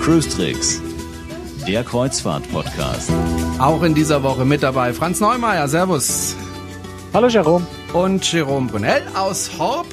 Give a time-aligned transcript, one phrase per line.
[0.00, 0.82] Cruise Tricks,
[1.68, 3.12] der Kreuzfahrt-Podcast.
[3.60, 6.34] Auch in dieser Woche mit dabei Franz Neumeier, Servus.
[7.14, 7.64] Hallo Jerome.
[7.92, 9.86] Und Jerome Brunel aus Horb.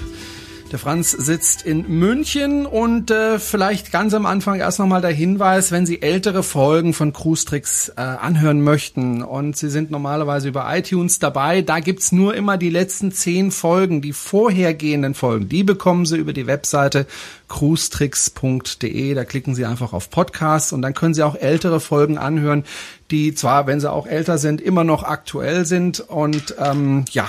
[0.71, 5.71] Der Franz sitzt in München und äh, vielleicht ganz am Anfang erst nochmal der Hinweis,
[5.71, 9.23] wenn Sie ältere Folgen von Cruise Tricks äh, anhören möchten.
[9.23, 14.01] Und Sie sind normalerweise über iTunes dabei, da gibt's nur immer die letzten zehn Folgen,
[14.01, 17.07] die vorhergehenden Folgen, die bekommen Sie über die Webseite
[17.49, 19.13] cruestricks.de.
[19.13, 22.63] Da klicken Sie einfach auf Podcast und dann können Sie auch ältere Folgen anhören,
[23.11, 25.99] die zwar, wenn sie auch älter sind, immer noch aktuell sind.
[25.99, 27.27] Und ähm, ja,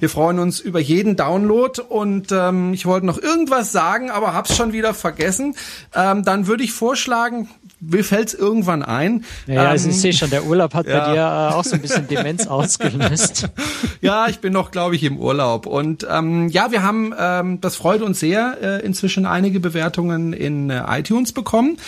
[0.00, 1.80] wir freuen uns über jeden Download.
[1.80, 5.54] Und ähm, ich wollte noch irgendwas sagen, aber hab's schon wieder vergessen.
[5.94, 7.48] Ähm, dann würde ich vorschlagen,
[7.80, 9.24] mir fällt's irgendwann ein.
[9.46, 11.06] Ja, ähm, also ich sehe schon, der Urlaub hat ja.
[11.06, 13.48] bei dir äh, auch so ein bisschen Demenz ausgelöst.
[14.00, 15.66] ja, ich bin noch, glaube ich, im Urlaub.
[15.66, 20.70] Und ähm, ja, wir haben, ähm, das freut uns sehr, äh, inzwischen einige Bewertungen in
[20.70, 21.78] äh, iTunes bekommen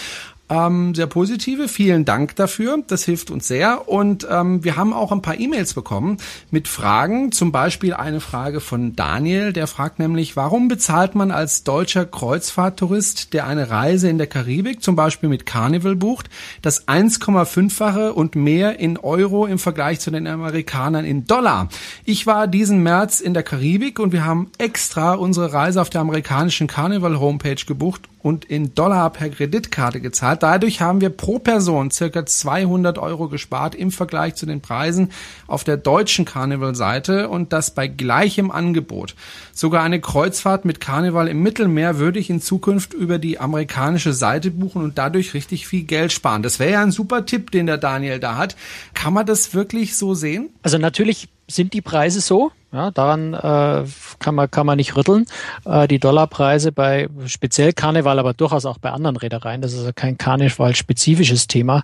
[0.52, 1.66] ähm, sehr positive.
[1.66, 2.82] Vielen Dank dafür.
[2.86, 3.88] Das hilft uns sehr.
[3.88, 6.18] Und ähm, wir haben auch ein paar E-Mails bekommen
[6.50, 7.32] mit Fragen.
[7.32, 13.32] Zum Beispiel eine Frage von Daniel, der fragt nämlich, warum bezahlt man als deutscher Kreuzfahrttourist,
[13.32, 16.28] der eine Reise in der Karibik zum Beispiel mit Carnival bucht,
[16.60, 21.68] das 1,5-fache und mehr in Euro im Vergleich zu den Amerikanern in Dollar?
[22.04, 26.02] Ich war diesen März in der Karibik und wir haben extra unsere Reise auf der
[26.02, 30.42] amerikanischen Carnival Homepage gebucht und in Dollar per Kreditkarte gezahlt.
[30.42, 35.10] Dadurch haben wir pro Person circa 200 Euro gespart im Vergleich zu den Preisen
[35.46, 39.14] auf der deutschen Carnival-Seite und das bei gleichem Angebot.
[39.52, 44.50] Sogar eine Kreuzfahrt mit Carnival im Mittelmeer würde ich in Zukunft über die amerikanische Seite
[44.50, 46.42] buchen und dadurch richtig viel Geld sparen.
[46.42, 48.56] Das wäre ja ein super Tipp, den der Daniel da hat.
[48.94, 50.50] Kann man das wirklich so sehen?
[50.62, 52.52] Also natürlich sind die Preise so.
[52.72, 53.84] Ja, daran äh,
[54.18, 55.26] kann man kann man nicht rütteln.
[55.66, 59.60] Äh, die Dollarpreise bei speziell Karneval, aber durchaus auch bei anderen Reedereien.
[59.60, 61.82] Das ist also kein Karneval-spezifisches Thema.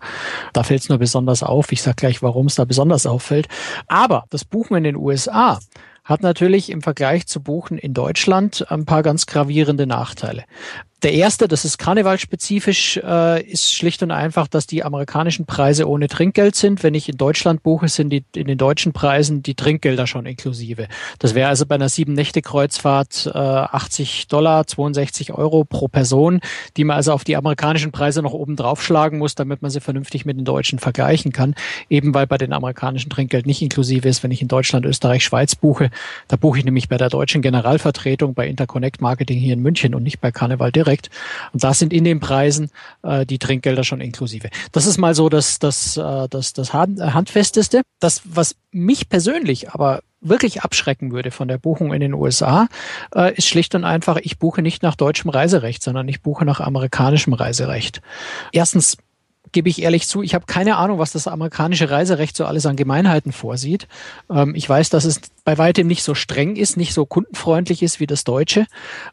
[0.55, 1.73] Da fällt es nur besonders auf.
[1.73, 3.49] Ich sage gleich, warum es da besonders auffällt.
[3.87, 5.59] Aber das Buchen in den USA
[6.05, 10.45] hat natürlich im Vergleich zu Buchen in Deutschland ein paar ganz gravierende Nachteile.
[11.05, 16.09] Der erste, das ist karnevalspezifisch, äh, ist schlicht und einfach, dass die amerikanischen Preise ohne
[16.09, 16.83] Trinkgeld sind.
[16.83, 20.89] Wenn ich in Deutschland buche, sind die in den deutschen Preisen die Trinkgelder schon inklusive.
[21.21, 26.41] Das wäre also bei einer sieben-Nächte-Kreuzfahrt äh, 80 Dollar, 62 Euro pro Person,
[26.77, 30.25] die man also auf die amerikanischen Preise noch oben draufschlagen muss, damit man sie vernünftig
[30.25, 31.55] mit den deutschen vergleichen kann.
[31.89, 35.55] Eben weil bei den amerikanischen Trinkgeld nicht inklusive ist, wenn ich in Deutschland, Österreich, Schweiz
[35.55, 35.91] buche.
[36.27, 40.03] Da buche ich nämlich bei der deutschen Generalvertretung, bei Interconnect Marketing hier in München und
[40.03, 41.11] nicht bei Karneval direkt direkt.
[41.53, 42.71] Und da sind in den Preisen
[43.03, 44.49] äh, die Trinkgelder schon inklusive.
[44.73, 47.83] Das ist mal so das, das, äh, das, das Handfesteste.
[48.01, 52.69] Das, was mich persönlich aber wirklich abschrecken würde von der Buchung in den USA,
[53.15, 56.59] äh, ist schlicht und einfach, ich buche nicht nach deutschem Reiserecht, sondern ich buche nach
[56.59, 58.01] amerikanischem Reiserecht.
[58.51, 58.97] Erstens
[59.53, 62.77] gebe ich ehrlich zu, ich habe keine Ahnung, was das amerikanische Reiserecht so alles an
[62.77, 63.87] Gemeinheiten vorsieht.
[64.29, 68.01] Ähm, ich weiß, dass es bei weitem nicht so streng ist, nicht so kundenfreundlich ist
[68.01, 68.67] wie das deutsche.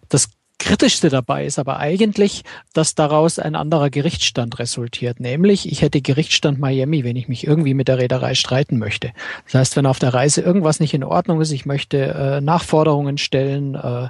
[0.10, 2.44] Das Kritischste dabei ist aber eigentlich,
[2.74, 5.20] dass daraus ein anderer Gerichtsstand resultiert.
[5.20, 9.12] Nämlich, ich hätte Gerichtsstand Miami, wenn ich mich irgendwie mit der Reederei streiten möchte.
[9.46, 13.18] Das heißt, wenn auf der Reise irgendwas nicht in Ordnung ist, ich möchte äh, Nachforderungen
[13.18, 14.10] stellen, äh,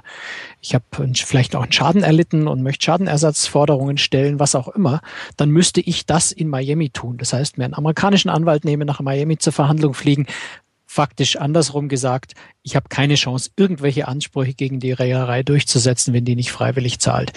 [0.60, 0.84] ich habe
[1.14, 5.00] vielleicht auch einen Schaden erlitten und möchte Schadenersatzforderungen stellen, was auch immer,
[5.36, 7.18] dann müsste ich das in Miami tun.
[7.18, 10.26] Das heißt, mir einen amerikanischen Anwalt nehmen, nach Miami zur Verhandlung fliegen,
[10.96, 16.36] faktisch andersrum gesagt, ich habe keine Chance, irgendwelche Ansprüche gegen die Reederei durchzusetzen, wenn die
[16.36, 17.32] nicht freiwillig zahlt.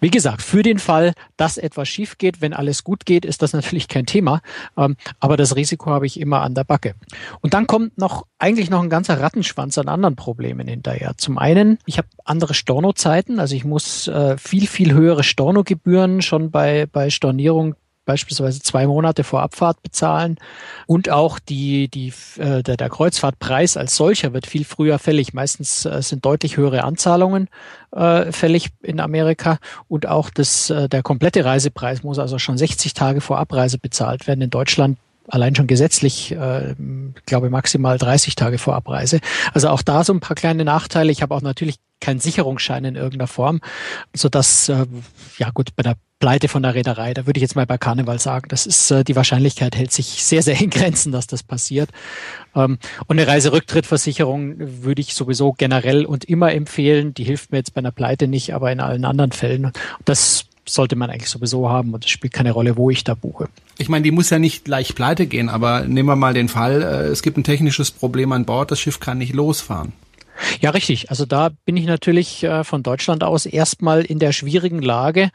[0.00, 3.52] Wie gesagt, für den Fall, dass etwas schief geht, wenn alles gut geht, ist das
[3.52, 4.40] natürlich kein Thema.
[4.76, 6.94] Ähm, aber das Risiko habe ich immer an der Backe.
[7.40, 11.12] Und dann kommt noch eigentlich noch ein ganzer Rattenschwanz an anderen Problemen hinterher.
[11.16, 16.50] Zum einen, ich habe andere Stornozeiten, also ich muss äh, viel, viel höhere Stornogebühren schon
[16.50, 17.74] bei, bei Stornierung
[18.08, 20.38] beispielsweise zwei Monate vor Abfahrt bezahlen.
[20.86, 25.34] Und auch die, die, äh, der, der Kreuzfahrtpreis als solcher wird viel früher fällig.
[25.34, 27.48] Meistens äh, sind deutlich höhere Anzahlungen
[27.92, 29.58] äh, fällig in Amerika.
[29.88, 34.26] Und auch das, äh, der komplette Reisepreis muss also schon 60 Tage vor Abreise bezahlt
[34.26, 34.40] werden.
[34.40, 34.96] In Deutschland
[35.28, 36.74] allein schon gesetzlich, äh,
[37.26, 39.20] glaube maximal 30 Tage vor Abreise.
[39.52, 41.12] Also auch da so ein paar kleine Nachteile.
[41.12, 43.60] Ich habe auch natürlich keinen Sicherungsschein in irgendeiner Form,
[44.14, 44.86] so dass äh,
[45.36, 47.14] ja gut bei der Pleite von der Reederei.
[47.14, 50.24] Da würde ich jetzt mal bei Karneval sagen, das ist äh, die Wahrscheinlichkeit hält sich
[50.24, 51.90] sehr, sehr in Grenzen, dass das passiert.
[52.54, 57.14] Ähm, und eine Reiserücktrittversicherung würde ich sowieso generell und immer empfehlen.
[57.14, 59.72] Die hilft mir jetzt bei einer Pleite nicht, aber in allen anderen Fällen.
[60.04, 63.48] Das sollte man eigentlich sowieso haben und es spielt keine Rolle, wo ich da buche.
[63.78, 66.82] Ich meine, die muss ja nicht gleich pleite gehen, aber nehmen wir mal den Fall,
[66.82, 69.92] äh, es gibt ein technisches Problem an Bord, das Schiff kann nicht losfahren.
[70.60, 71.10] Ja, richtig.
[71.10, 75.30] Also da bin ich natürlich äh, von Deutschland aus erstmal in der schwierigen Lage,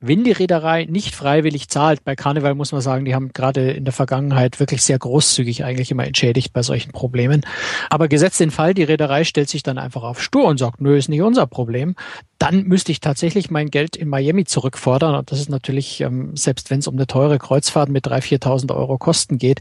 [0.00, 3.84] wenn die Reederei nicht freiwillig zahlt, bei Karneval muss man sagen, die haben gerade in
[3.84, 7.42] der Vergangenheit wirklich sehr großzügig eigentlich immer entschädigt bei solchen Problemen.
[7.90, 10.96] Aber gesetzt den Fall, die Reederei stellt sich dann einfach auf stur und sagt, nö,
[10.96, 11.96] ist nicht unser Problem,
[12.40, 15.14] dann müsste ich tatsächlich mein Geld in Miami zurückfordern.
[15.14, 18.74] Und das ist natürlich, ähm, selbst wenn es um eine teure Kreuzfahrt mit 3.000, 4.000
[18.74, 19.60] Euro Kosten geht,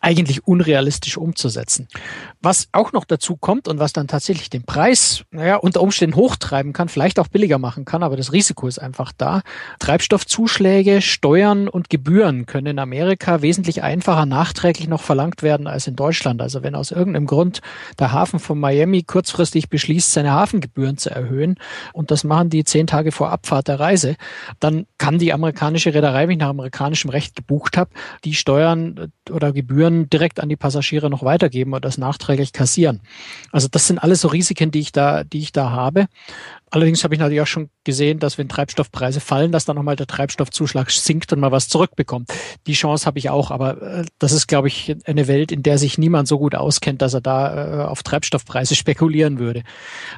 [0.00, 1.88] eigentlich unrealistisch umzusetzen.
[2.42, 6.74] Was auch noch dazu kommt und was dann tatsächlich den Preis, naja, unter Umständen hochtreiben
[6.74, 9.40] kann, vielleicht auch billiger machen kann, aber das Risiko ist einfach da.
[9.78, 15.96] Treibstoffzuschläge, Steuern und Gebühren können in Amerika wesentlich einfacher nachträglich noch verlangt werden als in
[15.96, 16.42] Deutschland.
[16.42, 17.60] Also wenn aus irgendeinem Grund
[17.98, 21.56] der Hafen von Miami kurzfristig beschließt, seine Hafengebühren zu erhöhen
[21.92, 24.16] und das machen die zehn Tage vor Abfahrt der Reise,
[24.60, 27.90] dann kann die amerikanische Reederei, wenn ich nach amerikanischem Recht gebucht habe,
[28.24, 33.00] die Steuern äh, oder Gebühren direkt an die Passagiere noch weitergeben und das nachträglich kassieren.
[33.52, 36.06] Also das sind alles so Risiken, die ich da, die ich da habe.
[36.70, 40.06] Allerdings habe ich natürlich auch schon gesehen, dass wenn Treibstoffpreise fallen, dass dann nochmal der
[40.06, 42.30] Treibstoffzuschlag sinkt und mal was zurückbekommt.
[42.66, 45.78] Die Chance habe ich auch, aber äh, das ist, glaube ich, eine Welt, in der
[45.78, 49.62] sich niemand so gut auskennt, dass er da äh, auf Treibstoffpreise spekulieren würde.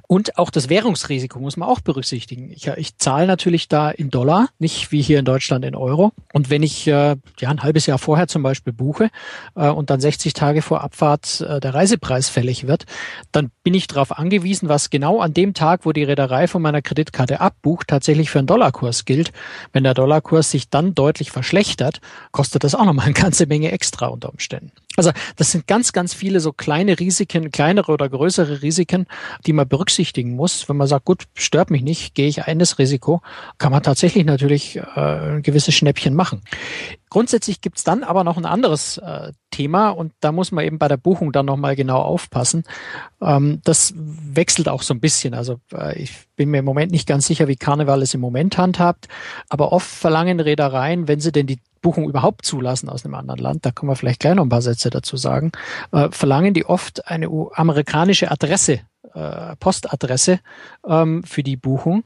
[0.09, 2.51] Und auch das Währungsrisiko muss man auch berücksichtigen.
[2.51, 6.13] Ich, ich zahle natürlich da in Dollar, nicht wie hier in Deutschland in Euro.
[6.33, 9.11] Und wenn ich äh, ja ein halbes Jahr vorher zum Beispiel buche
[9.55, 12.85] äh, und dann 60 Tage vor Abfahrt äh, der Reisepreis fällig wird,
[13.33, 16.63] dann bin ich darauf angewiesen, was genau an dem Tag, wo die Reederei Reederei von
[16.63, 19.33] meiner Kreditkarte abbucht, tatsächlich für einen Dollarkurs gilt.
[19.73, 22.01] Wenn der Dollarkurs sich dann deutlich verschlechtert,
[22.33, 24.73] kostet das auch nochmal eine ganze Menge extra unter Umständen.
[24.97, 29.07] Also das sind ganz, ganz viele so kleine Risiken, kleinere oder größere Risiken,
[29.47, 30.69] die man berücksichtigen muss.
[30.69, 33.23] Wenn man sagt, gut, stört mich nicht, gehe ich ein das Risiko,
[33.59, 36.43] kann man tatsächlich natürlich äh, ein gewisses Schnäppchen machen.
[37.11, 40.87] Grundsätzlich gibt's dann aber noch ein anderes äh, Thema und da muss man eben bei
[40.87, 42.63] der Buchung dann nochmal genau aufpassen.
[43.21, 45.35] Ähm, das wechselt auch so ein bisschen.
[45.35, 48.59] Also äh, ich bin mir im Moment nicht ganz sicher, wie Karneval es im Moment
[48.59, 49.09] handhabt,
[49.49, 53.67] aber oft verlangen Reedereien, wenn sie denn die Buchung überhaupt zulassen aus einem anderen Land,
[53.67, 55.51] da können wir vielleicht gleich noch ein paar Sätze dazu sagen,
[55.93, 58.81] äh, verlangen die oft eine amerikanische Adresse,
[59.15, 60.41] äh, Postadresse
[60.87, 62.05] ähm, für die Buchung,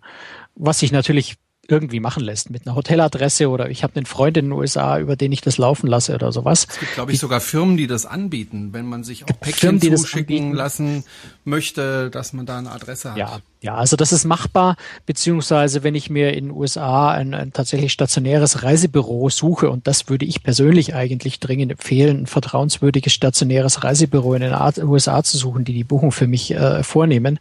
[0.54, 1.36] was sich natürlich
[1.68, 5.16] irgendwie machen lässt mit einer Hoteladresse oder ich habe einen Freund in den USA, über
[5.16, 6.66] den ich das laufen lasse oder sowas.
[6.70, 9.98] Es gibt, glaube ich, sogar Firmen, die das anbieten, wenn man sich auch Päckchen Firmen,
[9.98, 11.04] zuschicken lassen
[11.44, 13.18] möchte, dass man da eine Adresse hat.
[13.18, 14.76] Ja, ja, also das ist machbar,
[15.06, 20.08] beziehungsweise wenn ich mir in den USA ein, ein tatsächlich stationäres Reisebüro suche, und das
[20.10, 25.64] würde ich persönlich eigentlich dringend empfehlen, ein vertrauenswürdiges stationäres Reisebüro in den USA zu suchen,
[25.64, 27.38] die die Buchung für mich äh, vornehmen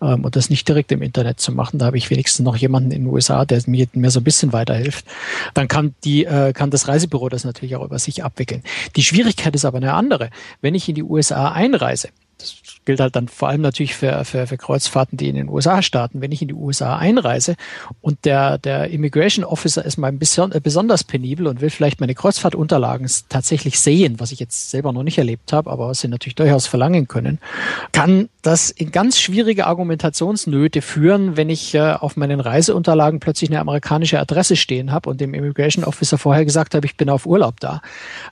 [0.00, 1.78] ähm, und das nicht direkt im Internet zu machen.
[1.78, 4.52] Da habe ich wenigstens noch jemanden in den USA, der mir, mir so ein bisschen
[4.52, 5.06] weiterhilft.
[5.54, 8.62] Dann kann die, äh, kann das Reisebüro das natürlich auch über sich abwickeln.
[8.96, 10.30] Die Schwierigkeit ist aber eine andere.
[10.60, 12.08] Wenn ich in die USA einreise,
[12.38, 15.82] das gilt halt dann vor allem natürlich für, für, für Kreuzfahrten, die in den USA
[15.82, 16.20] starten.
[16.20, 17.56] Wenn ich in die USA einreise
[18.00, 22.14] und der, der Immigration Officer ist mal bisschen, äh, besonders penibel und will vielleicht meine
[22.14, 26.36] Kreuzfahrtunterlagen tatsächlich sehen, was ich jetzt selber noch nicht erlebt habe, aber was sie natürlich
[26.36, 27.38] durchaus verlangen können,
[27.92, 33.60] kann das in ganz schwierige Argumentationsnöte führen, wenn ich äh, auf meinen Reiseunterlagen plötzlich eine
[33.60, 37.60] amerikanische Adresse stehen habe und dem Immigration Officer vorher gesagt habe, ich bin auf Urlaub
[37.60, 37.82] da.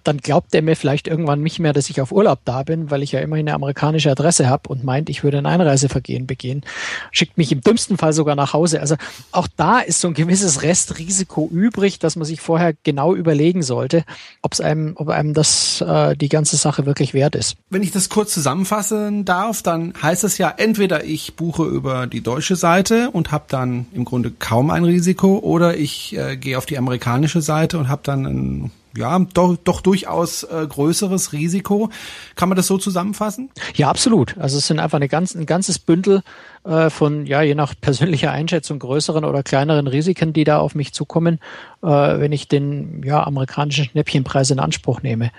[0.04, 3.02] Dann glaubt er mir vielleicht irgendwann nicht mehr, dass ich auf Urlaub da bin, weil
[3.02, 6.62] ich ja immerhin eine amerikanische Adresse habe und meint, ich würde ein Einreisevergehen begehen,
[7.10, 8.80] schickt mich im dümmsten Fall sogar nach Hause.
[8.80, 8.96] Also
[9.32, 14.04] auch da ist so ein gewisses Restrisiko übrig, dass man sich vorher genau überlegen sollte,
[14.42, 17.56] ob es einem, ob einem das äh, die ganze Sache wirklich wert ist.
[17.70, 22.20] Wenn ich das kurz zusammenfassen darf, dann heißt es ja entweder ich buche über die
[22.20, 26.66] deutsche Seite und habe dann im Grunde kaum ein Risiko, oder ich äh, gehe auf
[26.66, 31.90] die amerikanische Seite und habe dann ein ja, doch, doch durchaus äh, größeres Risiko.
[32.36, 33.50] Kann man das so zusammenfassen?
[33.74, 34.36] Ja, absolut.
[34.38, 36.22] Also es sind einfach eine ganz, ein ganzes Bündel
[36.64, 40.92] äh, von, ja, je nach persönlicher Einschätzung größeren oder kleineren Risiken, die da auf mich
[40.92, 41.38] zukommen,
[41.80, 45.30] wenn ich den ja, amerikanischen Schnäppchenpreis in Anspruch nehme.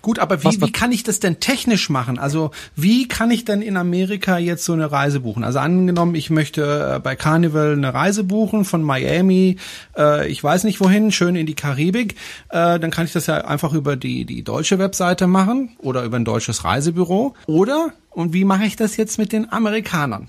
[0.00, 2.18] Gut, aber wie, wie kann ich das denn technisch machen?
[2.18, 5.44] Also wie kann ich denn in Amerika jetzt so eine Reise buchen?
[5.44, 9.56] Also angenommen, ich möchte äh, bei Carnival eine Reise buchen von Miami,
[9.96, 12.14] äh, ich weiß nicht wohin, schön in die Karibik,
[12.50, 16.16] äh, dann kann ich das ja einfach über die, die deutsche Webseite machen oder über
[16.16, 17.34] ein deutsches Reisebüro.
[17.46, 20.28] Oder und wie mache ich das jetzt mit den Amerikanern?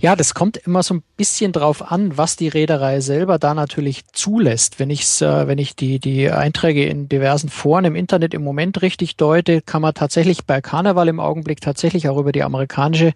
[0.00, 4.04] Ja, das kommt immer so ein bisschen drauf an, was die Reederei selber da natürlich
[4.12, 4.78] zulässt.
[4.78, 8.82] Wenn ich äh, wenn ich die die Einträge in diversen Foren im Internet im Moment
[8.82, 13.12] richtig deute, kann man tatsächlich bei Karneval im Augenblick tatsächlich auch über die amerikanische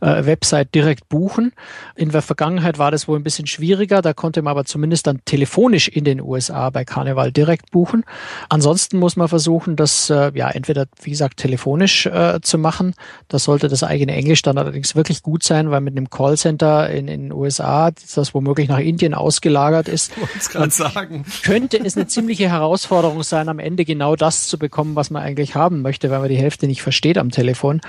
[0.00, 1.52] äh, Website direkt buchen.
[1.96, 5.20] In der Vergangenheit war das wohl ein bisschen schwieriger, da konnte man aber zumindest dann
[5.24, 8.04] telefonisch in den USA bei Karneval direkt buchen.
[8.48, 12.94] Ansonsten muss man versuchen, das äh, ja entweder wie gesagt telefonisch äh, zu machen.
[13.28, 17.06] Da sollte das eigene Englisch dann allerdings wirklich gut sein, weil mit einem Callcenter in,
[17.06, 20.12] den USA, das womöglich nach Indien ausgelagert ist,
[20.70, 21.24] sagen.
[21.42, 25.54] Könnte es eine ziemliche Herausforderung sein, am Ende genau das zu bekommen, was man eigentlich
[25.54, 27.80] haben möchte, weil man die Hälfte nicht versteht am Telefon.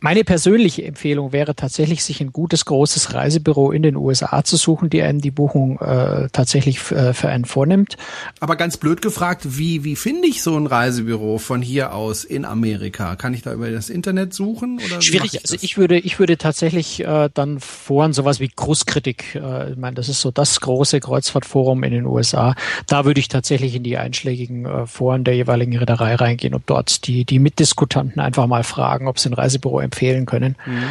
[0.00, 4.90] Meine persönliche Empfehlung wäre tatsächlich, sich ein gutes, großes Reisebüro in den USA zu suchen,
[4.90, 7.96] die einem die Buchung äh, tatsächlich äh, für einen vornimmt.
[8.40, 12.44] Aber ganz blöd gefragt, wie, wie finde ich so ein Reisebüro von hier aus in
[12.44, 13.16] Amerika?
[13.16, 14.80] Kann ich da über das Internet suchen?
[15.00, 15.34] Schwierig.
[15.34, 19.76] Ich also ich würde, ich würde tatsächlich äh, dann Foren, sowas wie Großkritik, äh, ich
[19.76, 22.54] meine, das ist so das große Kreuzfahrtforum in den USA.
[22.90, 27.06] Da würde ich tatsächlich in die einschlägigen äh, Foren der jeweiligen Reederei reingehen und dort
[27.06, 30.56] die, die Mitdiskutanten einfach mal fragen, ob sie ein Reisebüro empfehlen können.
[30.66, 30.90] Mhm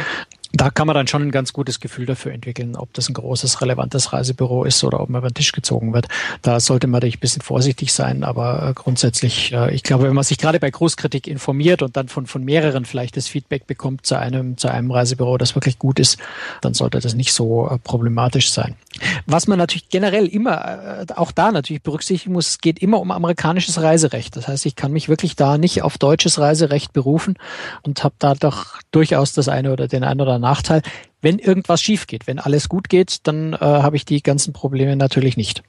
[0.52, 3.60] da kann man dann schon ein ganz gutes Gefühl dafür entwickeln, ob das ein großes,
[3.60, 6.08] relevantes Reisebüro ist oder ob man über den Tisch gezogen wird.
[6.42, 10.14] Da sollte man natürlich ein bisschen vorsichtig sein, aber äh, grundsätzlich, äh, ich glaube, wenn
[10.14, 14.06] man sich gerade bei Großkritik informiert und dann von, von mehreren vielleicht das Feedback bekommt
[14.06, 16.18] zu einem, zu einem Reisebüro, das wirklich gut ist,
[16.62, 18.74] dann sollte das nicht so äh, problematisch sein.
[19.26, 23.80] Was man natürlich generell immer, auch da natürlich berücksichtigen muss, es geht immer um amerikanisches
[23.80, 24.36] Reiserecht.
[24.36, 27.36] Das heißt, ich kann mich wirklich da nicht auf deutsches Reiserecht berufen
[27.82, 30.82] und habe da doch durchaus das eine oder den einen oder Nachteil.
[31.22, 34.96] Wenn irgendwas schief geht, wenn alles gut geht, dann äh, habe ich die ganzen Probleme
[34.96, 35.62] natürlich nicht.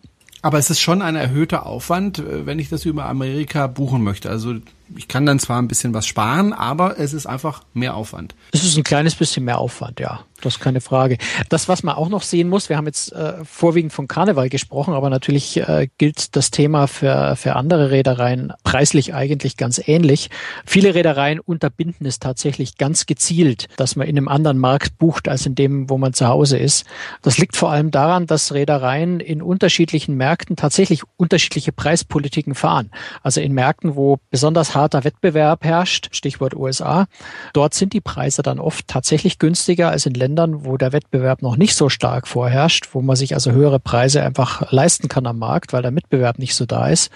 [0.43, 4.29] Aber es ist schon ein erhöhter Aufwand, äh, wenn ich das über Amerika buchen möchte.
[4.29, 4.55] Also
[4.95, 8.35] ich kann dann zwar ein bisschen was sparen, aber es ist einfach mehr Aufwand.
[8.51, 10.21] Es ist ein kleines bisschen mehr Aufwand, ja.
[10.41, 11.17] Das ist keine Frage.
[11.50, 14.93] Das, was man auch noch sehen muss, wir haben jetzt äh, vorwiegend von Karneval gesprochen,
[14.93, 20.29] aber natürlich äh, gilt das Thema für, für andere Reedereien preislich eigentlich ganz ähnlich.
[20.65, 25.45] Viele Reedereien unterbinden es tatsächlich ganz gezielt, dass man in einem anderen Markt bucht als
[25.45, 26.86] in dem, wo man zu Hause ist.
[27.21, 32.91] Das liegt vor allem daran, dass Reedereien in unterschiedlichen Märkten tatsächlich unterschiedliche Preispolitiken fahren.
[33.21, 37.07] Also in Märkten, wo besonders harter Wettbewerb herrscht, Stichwort USA.
[37.53, 41.57] Dort sind die Preise dann oft tatsächlich günstiger als in Ländern, wo der Wettbewerb noch
[41.57, 45.73] nicht so stark vorherrscht, wo man sich also höhere Preise einfach leisten kann am Markt,
[45.73, 47.11] weil der Wettbewerb nicht so da ist.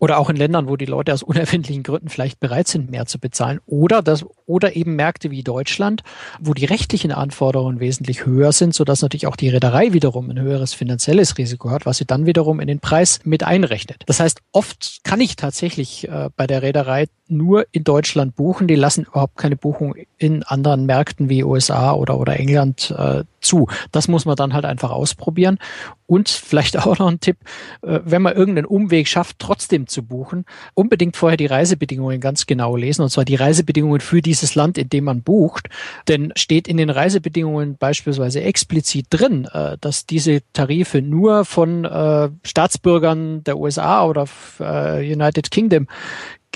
[0.00, 3.18] Oder auch in Ländern, wo die Leute aus unerfindlichen Gründen vielleicht bereit sind, mehr zu
[3.18, 3.60] bezahlen.
[3.66, 6.02] Oder das, oder eben Märkte wie Deutschland,
[6.40, 10.74] wo die rechtlichen Anforderungen wesentlich höher sind, sodass natürlich auch die Reederei wiederum ein höheres
[10.74, 14.02] finanzielles Risiko hat, was sie dann wiederum in den Preis mit einrechnet.
[14.06, 18.66] Das heißt, oft kann ich tatsächlich äh, bei der Reederei nur in Deutschland buchen.
[18.66, 23.68] Die lassen überhaupt keine Buchung in anderen Märkten wie USA oder, oder England äh, zu.
[23.92, 25.58] Das muss man dann halt einfach ausprobieren.
[26.06, 27.38] Und vielleicht auch noch ein Tipp,
[27.82, 30.44] äh, wenn man irgendeinen Umweg schafft, trotzdem zu buchen,
[30.74, 33.02] unbedingt vorher die Reisebedingungen ganz genau lesen.
[33.02, 35.68] Und zwar die Reisebedingungen für dieses Land, in dem man bucht.
[36.08, 42.30] Denn steht in den Reisebedingungen beispielsweise explizit drin, äh, dass diese Tarife nur von äh,
[42.42, 44.26] Staatsbürgern der USA oder
[44.58, 45.86] United Kingdom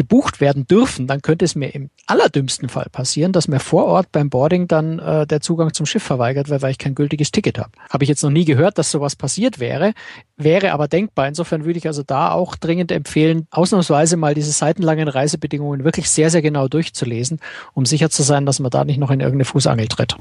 [0.00, 4.10] gebucht werden dürfen, dann könnte es mir im allerdümmsten Fall passieren, dass mir vor Ort
[4.12, 7.58] beim Boarding dann äh, der Zugang zum Schiff verweigert wird, weil ich kein gültiges Ticket
[7.58, 7.68] habe.
[7.90, 9.92] Habe ich jetzt noch nie gehört, dass sowas passiert wäre,
[10.38, 11.28] wäre aber denkbar.
[11.28, 16.30] Insofern würde ich also da auch dringend empfehlen, ausnahmsweise mal diese seitenlangen Reisebedingungen wirklich sehr,
[16.30, 17.38] sehr genau durchzulesen,
[17.74, 20.16] um sicher zu sein, dass man da nicht noch in irgendeine Fußangel tritt.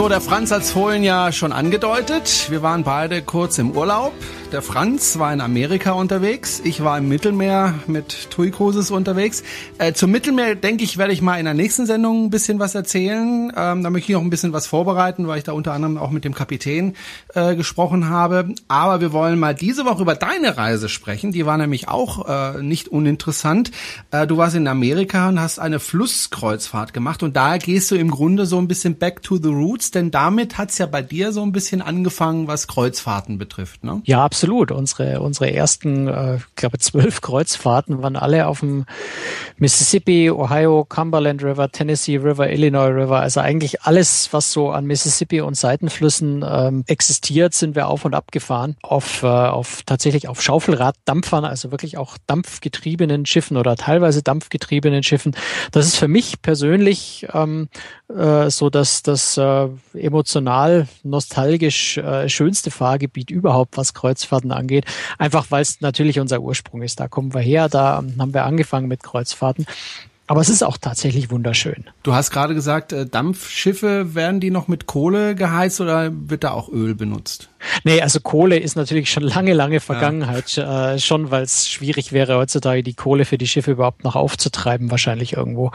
[0.00, 2.46] So, der Franz hat es vorhin ja schon angedeutet.
[2.48, 4.14] Wir waren beide kurz im Urlaub.
[4.52, 6.60] Der Franz war in Amerika unterwegs.
[6.64, 9.44] Ich war im Mittelmeer mit TUI Cruises unterwegs.
[9.78, 12.74] Äh, zum Mittelmeer, denke ich, werde ich mal in der nächsten Sendung ein bisschen was
[12.74, 13.52] erzählen.
[13.56, 16.10] Ähm, da möchte ich noch ein bisschen was vorbereiten, weil ich da unter anderem auch
[16.10, 16.96] mit dem Kapitän
[17.34, 18.52] äh, gesprochen habe.
[18.66, 21.30] Aber wir wollen mal diese Woche über deine Reise sprechen.
[21.30, 23.70] Die war nämlich auch äh, nicht uninteressant.
[24.10, 27.22] Äh, du warst in Amerika und hast eine Flusskreuzfahrt gemacht.
[27.22, 30.58] Und da gehst du im Grunde so ein bisschen back to the roots, denn damit
[30.58, 33.84] hat's ja bei dir so ein bisschen angefangen, was Kreuzfahrten betrifft.
[33.84, 34.02] Ne?
[34.06, 34.72] Ja, absolut absolut.
[34.72, 38.86] Unsere, unsere ersten, äh, ich glaube, zwölf Kreuzfahrten waren alle auf dem
[39.58, 43.20] Mississippi, Ohio, Cumberland River, Tennessee River, Illinois River.
[43.20, 48.14] Also eigentlich alles, was so an Mississippi und Seitenflüssen ähm, existiert, sind wir auf und
[48.14, 48.76] ab gefahren.
[48.80, 55.36] Auf, äh, auf tatsächlich auf Schaufelraddampfern, also wirklich auch dampfgetriebenen Schiffen oder teilweise dampfgetriebenen Schiffen.
[55.70, 57.68] Das ist für mich persönlich ähm,
[58.08, 63.94] äh, so, dass das äh, emotional, nostalgisch äh, schönste Fahrgebiet überhaupt, was
[64.30, 64.84] Kreuzfahrten angeht.
[65.18, 67.00] Einfach weil es natürlich unser Ursprung ist.
[67.00, 69.66] Da kommen wir her, da haben wir angefangen mit Kreuzfahrten.
[70.30, 71.86] Aber es ist auch tatsächlich wunderschön.
[72.04, 76.52] Du hast gerade gesagt, äh, Dampfschiffe, werden die noch mit Kohle geheizt oder wird da
[76.52, 77.48] auch Öl benutzt?
[77.82, 80.52] Nee, also Kohle ist natürlich schon lange, lange Vergangenheit.
[80.56, 80.92] Ja.
[80.94, 84.92] Äh, schon, weil es schwierig wäre, heutzutage die Kohle für die Schiffe überhaupt noch aufzutreiben,
[84.92, 85.72] wahrscheinlich irgendwo.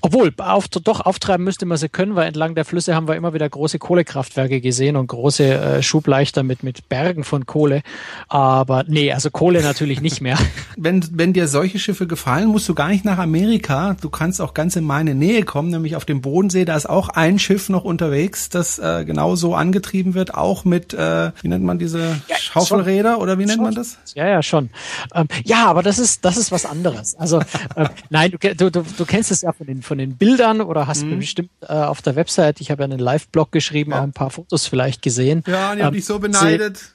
[0.00, 3.34] Obwohl, auf, doch auftreiben müsste man sie können, weil entlang der Flüsse haben wir immer
[3.34, 7.82] wieder große Kohlekraftwerke gesehen und große äh, Schubleichter mit, mit Bergen von Kohle.
[8.28, 10.38] Aber nee, also Kohle natürlich nicht mehr.
[10.76, 13.89] Wenn, wenn dir solche Schiffe gefallen, musst du gar nicht nach Amerika.
[14.00, 16.64] Du kannst auch ganz in meine Nähe kommen, nämlich auf dem Bodensee.
[16.64, 21.32] Da ist auch ein Schiff noch unterwegs, das äh, genauso angetrieben wird, auch mit äh,
[21.40, 23.64] wie nennt man diese ja, Schaufelräder schon, oder wie nennt schon.
[23.64, 23.98] man das?
[24.14, 24.70] Ja, ja, schon.
[25.14, 27.14] Ähm, ja, aber das ist, das ist was anderes.
[27.16, 27.40] Also
[27.76, 31.04] äh, nein, du, du, du kennst es ja von den, von den Bildern oder hast
[31.04, 31.18] mhm.
[31.18, 33.98] bestimmt äh, auf der Website, ich habe ja einen Live-Blog geschrieben, ja.
[33.98, 35.42] auch ein paar Fotos vielleicht gesehen.
[35.46, 36.80] Ja, die ähm, habe ich so beneidet.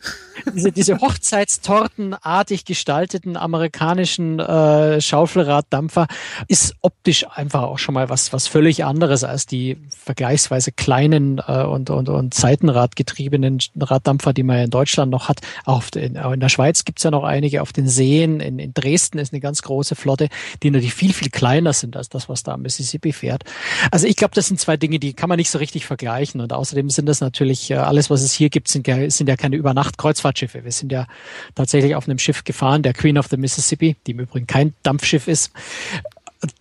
[0.53, 6.07] Diese, diese Hochzeitstortenartig gestalteten amerikanischen äh, Schaufelraddampfer
[6.47, 11.63] ist optisch einfach auch schon mal was, was völlig anderes als die vergleichsweise kleinen äh,
[11.63, 15.41] und, und, und Seitenradgetriebenen Raddampfer Dampfer, die man in Deutschland noch hat.
[15.65, 18.39] Auch in, auch in der Schweiz gibt es ja noch einige auf den Seen.
[18.39, 20.29] In, in Dresden ist eine ganz große Flotte,
[20.63, 23.43] die natürlich viel, viel kleiner sind als das, was da am Mississippi fährt.
[23.91, 26.41] Also ich glaube, das sind zwei Dinge, die kann man nicht so richtig vergleichen.
[26.41, 29.55] Und außerdem sind das natürlich, äh, alles, was es hier gibt, sind, sind ja keine
[29.57, 30.63] Übernacht-Kreuzfahrtschiffe.
[30.63, 31.07] Wir sind ja
[31.55, 35.27] tatsächlich auf einem Schiff gefahren, der Queen of the Mississippi, die im Übrigen kein Dampfschiff
[35.27, 35.51] ist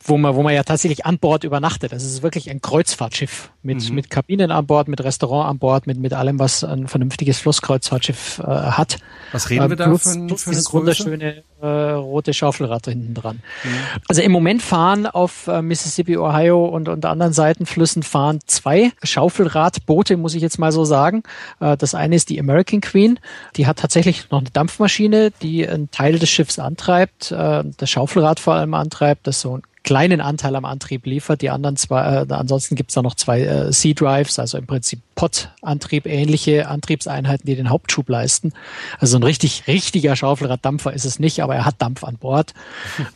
[0.05, 1.93] wo man, wo man ja tatsächlich an Bord übernachtet.
[1.93, 3.95] Das ist wirklich ein Kreuzfahrtschiff mit, mhm.
[3.95, 8.41] mit Kabinen an Bord, mit Restaurant an Bord, mit, mit allem, was ein vernünftiges Flusskreuzfahrtschiff
[8.41, 8.99] äh, hat.
[9.33, 13.41] Was reden wir da plus, von, plus dieses wunderschöne äh, rote Schaufelrad hinten dran.
[13.65, 13.71] Mhm.
[14.09, 20.17] Also im Moment fahren auf äh, Mississippi, Ohio und, und anderen Seitenflüssen fahren zwei Schaufelradboote,
[20.17, 21.23] muss ich jetzt mal so sagen.
[21.61, 23.19] Äh, das eine ist die American Queen.
[23.57, 28.41] Die hat tatsächlich noch eine Dampfmaschine, die einen Teil des Schiffs antreibt, äh, das Schaufelrad
[28.41, 31.43] vor allem antreibt, das so ein kleinen Anteil am Antrieb liefert.
[31.43, 36.07] Die anderen zwei, äh, ansonsten gibt's da noch zwei äh, C-Drives, also im Prinzip Pod-Antrieb,
[36.07, 38.53] ähnliche Antriebseinheiten, die den Hauptschub leisten.
[38.99, 42.53] Also ein richtig, richtiger Schaufelraddampfer ist es nicht, aber er hat Dampf an Bord.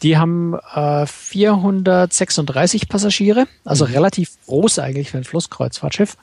[0.03, 3.93] Die haben äh, 436 Passagiere, also mhm.
[3.93, 6.17] relativ groß eigentlich für ein Flusskreuzfahrtschiff.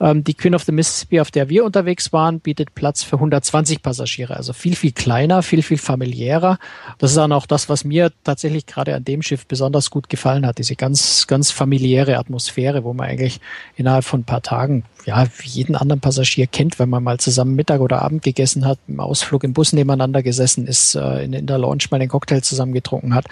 [0.00, 3.82] Ähm, die Queen of the Mississippi, auf der wir unterwegs waren, bietet Platz für 120
[3.82, 6.58] Passagiere, also viel, viel kleiner, viel, viel familiärer.
[6.98, 10.08] Das ist dann auch das, was mir tatsächlich gerade an dem Schiff besonders besonders gut
[10.08, 10.58] gefallen hat.
[10.58, 13.40] Diese ganz, ganz familiäre Atmosphäre, wo man eigentlich
[13.76, 17.54] innerhalb von ein paar Tagen ja, wie jeden anderen Passagier kennt, wenn man mal zusammen
[17.54, 21.46] Mittag oder Abend gegessen hat, im Ausflug im Bus nebeneinander gesessen ist, äh, in, in
[21.46, 23.26] der Lounge mal den Cocktail zusammen getrunken hat.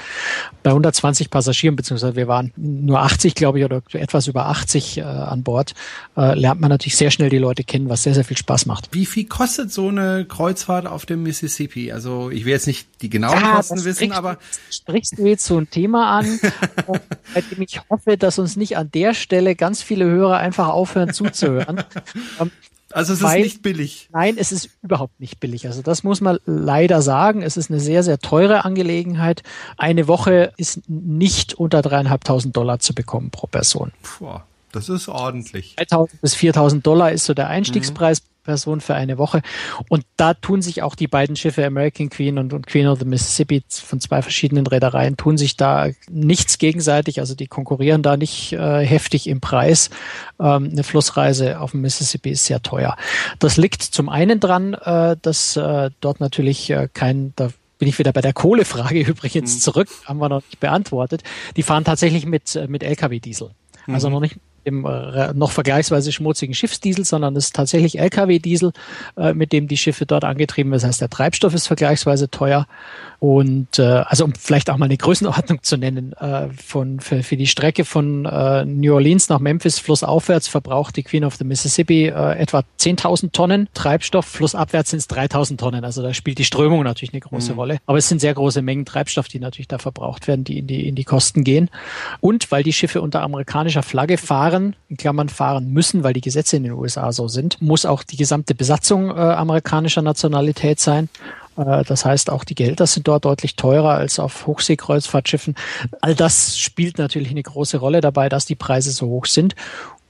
[0.62, 5.02] Bei 120 Passagieren, beziehungsweise wir waren nur 80, glaube ich, oder etwas über 80 äh,
[5.02, 5.74] an Bord,
[6.16, 8.88] äh, lernt man natürlich sehr schnell die Leute kennen, was sehr, sehr viel Spaß macht.
[8.92, 11.92] Wie viel kostet so eine Kreuzfahrt auf dem Mississippi?
[11.92, 14.38] Also ich will jetzt nicht die genauen ja, Kosten wissen, aber...
[14.70, 16.40] Sprichst du jetzt so ein Thema an,
[17.34, 21.12] bei dem ich hoffe, dass uns nicht an der Stelle ganz viele Hörer einfach aufhören
[21.12, 21.59] zuzuhören.
[22.40, 22.50] Ähm,
[22.92, 24.08] also es Weil, ist nicht billig.
[24.12, 25.66] Nein, es ist überhaupt nicht billig.
[25.66, 27.42] Also das muss man leider sagen.
[27.42, 29.42] Es ist eine sehr, sehr teure Angelegenheit.
[29.76, 33.92] Eine Woche ist nicht unter dreieinhalbtausend Dollar zu bekommen pro Person.
[34.02, 34.40] Puh,
[34.72, 35.76] das ist ordentlich.
[35.78, 38.22] 3.000 bis 4.000 Dollar ist so der Einstiegspreis.
[38.22, 38.29] Mhm.
[38.42, 39.42] Person für eine Woche.
[39.88, 43.04] Und da tun sich auch die beiden Schiffe American Queen und, und Queen of the
[43.04, 47.20] Mississippi von zwei verschiedenen Reedereien, tun sich da nichts gegenseitig.
[47.20, 49.90] Also die konkurrieren da nicht äh, heftig im Preis.
[50.38, 52.96] Ähm, eine Flussreise auf dem Mississippi ist sehr teuer.
[53.38, 57.98] Das liegt zum einen dran, äh, dass äh, dort natürlich äh, kein, da bin ich
[57.98, 59.60] wieder bei der Kohlefrage übrigens mhm.
[59.60, 61.22] zurück, haben wir noch nicht beantwortet.
[61.56, 63.50] Die fahren tatsächlich mit, äh, mit LKW-Diesel.
[63.86, 64.14] Also mhm.
[64.14, 68.72] noch nicht dem äh, noch vergleichsweise schmutzigen Schiffsdiesel, sondern es ist tatsächlich Lkw-Diesel,
[69.16, 70.80] äh, mit dem die Schiffe dort angetrieben werden.
[70.80, 72.66] Das heißt, der Treibstoff ist vergleichsweise teuer
[73.20, 77.36] und äh, also um vielleicht auch mal eine Größenordnung zu nennen, äh, von, für, für
[77.36, 82.06] die Strecke von äh, New Orleans nach Memphis flussaufwärts verbraucht die Queen of the Mississippi
[82.06, 85.84] äh, etwa 10.000 Tonnen Treibstoff, flussabwärts sind es 3.000 Tonnen.
[85.84, 87.58] Also da spielt die Strömung natürlich eine große mhm.
[87.58, 87.78] Rolle.
[87.84, 90.88] Aber es sind sehr große Mengen Treibstoff, die natürlich da verbraucht werden, die in die,
[90.88, 91.68] in die Kosten gehen.
[92.20, 96.20] Und weil die Schiffe unter amerikanischer Flagge fahren, fahren, in Klammern fahren müssen, weil die
[96.20, 101.08] Gesetze in den USA so sind, muss auch die gesamte Besatzung äh, amerikanischer Nationalität sein.
[101.56, 105.54] Äh, das heißt, auch die Gelder sind dort deutlich teurer als auf Hochseekreuzfahrtschiffen.
[106.00, 109.54] All das spielt natürlich eine große Rolle dabei, dass die Preise so hoch sind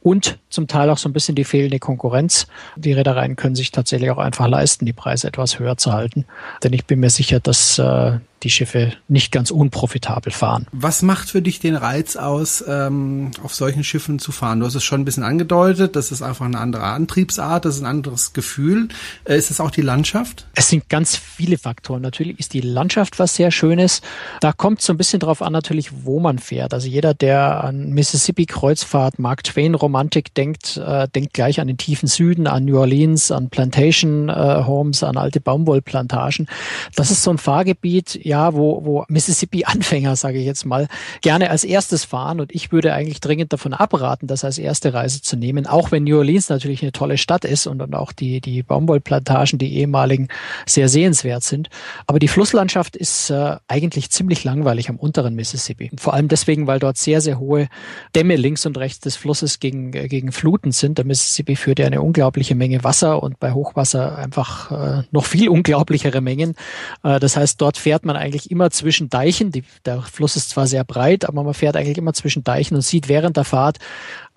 [0.03, 2.47] und zum Teil auch so ein bisschen die fehlende Konkurrenz.
[2.77, 6.25] Die Reedereien können sich tatsächlich auch einfach leisten, die Preise etwas höher zu halten.
[6.63, 10.67] Denn ich bin mir sicher, dass äh, die Schiffe nicht ganz unprofitabel fahren.
[10.73, 14.61] Was macht für dich den Reiz aus, ähm, auf solchen Schiffen zu fahren?
[14.61, 17.83] Du hast es schon ein bisschen angedeutet, das ist einfach eine andere Antriebsart, das ist
[17.83, 18.89] ein anderes Gefühl.
[19.25, 20.47] Äh, ist es auch die Landschaft?
[20.55, 22.03] Es sind ganz viele Faktoren.
[22.03, 24.01] Natürlich ist die Landschaft was sehr Schönes.
[24.41, 26.75] Da kommt so ein bisschen drauf an, natürlich, wo man fährt.
[26.75, 32.47] Also jeder, der an Mississippi-Kreuzfahrt, Mark Twain-Romantik denkt, äh, denkt gleich an den tiefen Süden,
[32.47, 36.47] an New Orleans, an Plantation äh, Homes, an alte Baumwollplantagen.
[36.97, 40.87] Das ist so ein Fahrgebiet, ja, wo, wo Mississippi-Anfänger, sage ich jetzt mal,
[41.21, 42.41] gerne als erstes fahren.
[42.41, 46.05] Und ich würde eigentlich dringend davon abraten, das als erste Reise zu nehmen, auch wenn
[46.05, 50.29] New Orleans natürlich eine tolle Stadt ist und, und auch die, die Baumwollplantagen, die ehemaligen,
[50.65, 51.71] sehr sehenswert sind.
[52.07, 55.91] Aber die Flusslandschaft ist äh, eigentlich ziemlich langweilig am unteren Mississippi.
[55.99, 57.69] Vor allem deswegen, weil dort sehr, sehr hohe
[58.15, 60.99] Dämme links und rechts des Flusses gegen, äh, gegen Fluten sind.
[60.99, 65.49] Der Mississippi führt ja eine unglaubliche Menge Wasser und bei Hochwasser einfach äh, noch viel
[65.49, 66.55] unglaublichere Mengen.
[67.03, 69.51] Äh, das heißt, dort fährt man eigentlich immer zwischen Deichen.
[69.51, 72.83] Die, der Fluss ist zwar sehr breit, aber man fährt eigentlich immer zwischen Deichen und
[72.83, 73.79] sieht während der Fahrt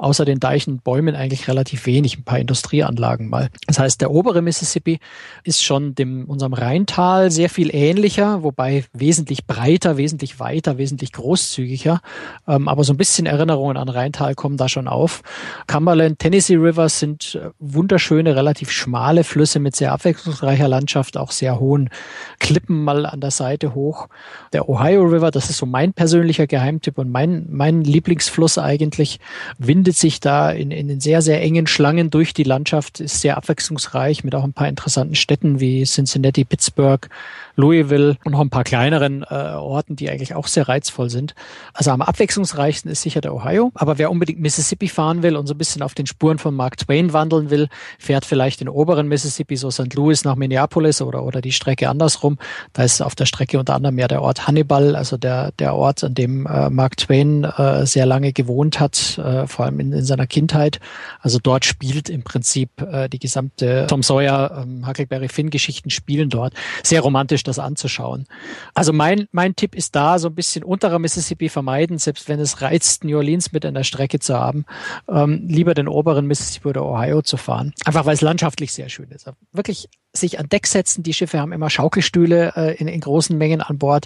[0.03, 3.49] außer den Deichen und Bäumen eigentlich relativ wenig, ein paar Industrieanlagen mal.
[3.67, 4.99] Das heißt, der obere Mississippi
[5.43, 12.01] ist schon dem unserem Rheintal sehr viel ähnlicher, wobei wesentlich breiter, wesentlich weiter, wesentlich großzügiger.
[12.47, 15.21] Ähm, aber so ein bisschen Erinnerungen an Rheintal kommen da schon auf.
[15.67, 21.59] Cumberland, Tennessee River sind äh, wunderschöne, relativ schmale Flüsse mit sehr abwechslungsreicher Landschaft, auch sehr
[21.59, 21.89] hohen
[22.39, 24.09] Klippen mal an der Seite hoch.
[24.51, 29.19] Der Ohio River, das ist so mein persönlicher Geheimtipp und mein, mein Lieblingsfluss eigentlich,
[29.57, 33.21] windet windet sich da in, in den sehr, sehr engen Schlangen durch die Landschaft, ist
[33.21, 37.07] sehr abwechslungsreich mit auch ein paar interessanten Städten wie Cincinnati, Pittsburgh,
[37.55, 41.35] Louisville und noch ein paar kleineren äh, Orten, die eigentlich auch sehr reizvoll sind.
[41.73, 43.71] Also am abwechslungsreichsten ist sicher der Ohio.
[43.75, 46.77] Aber wer unbedingt Mississippi fahren will und so ein bisschen auf den Spuren von Mark
[46.77, 49.93] Twain wandeln will, fährt vielleicht den oberen Mississippi, so St.
[49.93, 52.37] Louis nach Minneapolis oder, oder die Strecke andersrum.
[52.73, 56.03] Da ist auf der Strecke unter anderem ja der Ort Hannibal, also der, der Ort,
[56.03, 60.05] an dem äh, Mark Twain äh, sehr lange gewohnt hat, äh, vor allem in, in
[60.05, 60.79] seiner Kindheit.
[61.19, 66.29] Also dort spielt im Prinzip äh, die gesamte Tom Sawyer, ähm, Huckleberry Finn Geschichten spielen
[66.29, 66.53] dort.
[66.83, 68.25] Sehr romantisch sich das anzuschauen.
[68.73, 72.61] Also mein, mein Tipp ist da, so ein bisschen unterer Mississippi vermeiden, selbst wenn es
[72.61, 74.65] reizt, New Orleans mit in der Strecke zu haben,
[75.09, 77.73] ähm, lieber den oberen Mississippi oder Ohio zu fahren.
[77.85, 79.29] Einfach weil es landschaftlich sehr schön ist.
[79.51, 81.01] Wirklich sich an Deck setzen.
[81.01, 84.05] Die Schiffe haben immer Schaukelstühle äh, in, in großen Mengen an Bord.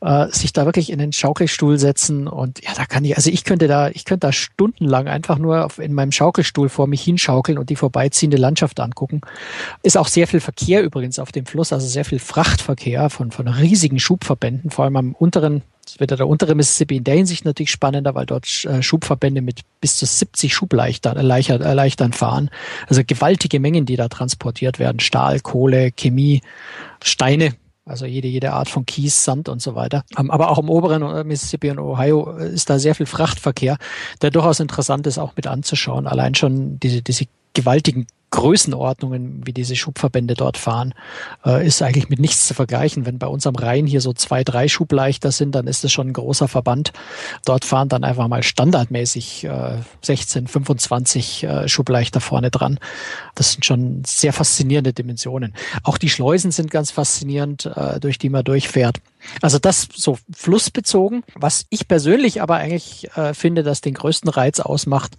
[0.00, 3.44] Äh, sich da wirklich in den Schaukelstuhl setzen und ja, da kann ich, also ich
[3.44, 7.58] könnte da, ich könnte da stundenlang einfach nur auf, in meinem Schaukelstuhl vor mich hinschaukeln
[7.58, 9.20] und die vorbeiziehende Landschaft angucken.
[9.82, 12.71] Ist auch sehr viel Verkehr übrigens auf dem Fluss, also sehr viel Frachtverkehr
[13.08, 17.16] von, von riesigen Schubverbänden, vor allem am unteren das wird der untere Mississippi in der
[17.16, 22.50] Hinsicht natürlich spannender, weil dort äh, Schubverbände mit bis zu 70 Schubleichtern erleichtern fahren.
[22.86, 25.00] Also gewaltige Mengen, die da transportiert werden.
[25.00, 26.40] Stahl, Kohle, Chemie,
[27.02, 27.54] Steine,
[27.84, 30.04] also jede, jede Art von Kies, Sand und so weiter.
[30.16, 33.76] Ähm, aber auch im oberen äh, Mississippi und Ohio ist da sehr viel Frachtverkehr,
[34.20, 36.06] der durchaus interessant ist, auch mit anzuschauen.
[36.06, 40.94] Allein schon diese, diese gewaltigen Größenordnungen, wie diese Schubverbände dort fahren,
[41.44, 43.04] äh, ist eigentlich mit nichts zu vergleichen.
[43.04, 46.08] Wenn bei uns am Rhein hier so zwei, drei Schubleichter sind, dann ist das schon
[46.08, 46.92] ein großer Verband.
[47.44, 52.80] Dort fahren dann einfach mal standardmäßig äh, 16, 25 äh, Schubleichter vorne dran.
[53.34, 55.54] Das sind schon sehr faszinierende Dimensionen.
[55.82, 58.96] Auch die Schleusen sind ganz faszinierend, äh, durch die man durchfährt.
[59.42, 61.22] Also das so flussbezogen.
[61.34, 65.18] Was ich persönlich aber eigentlich äh, finde, dass den größten Reiz ausmacht,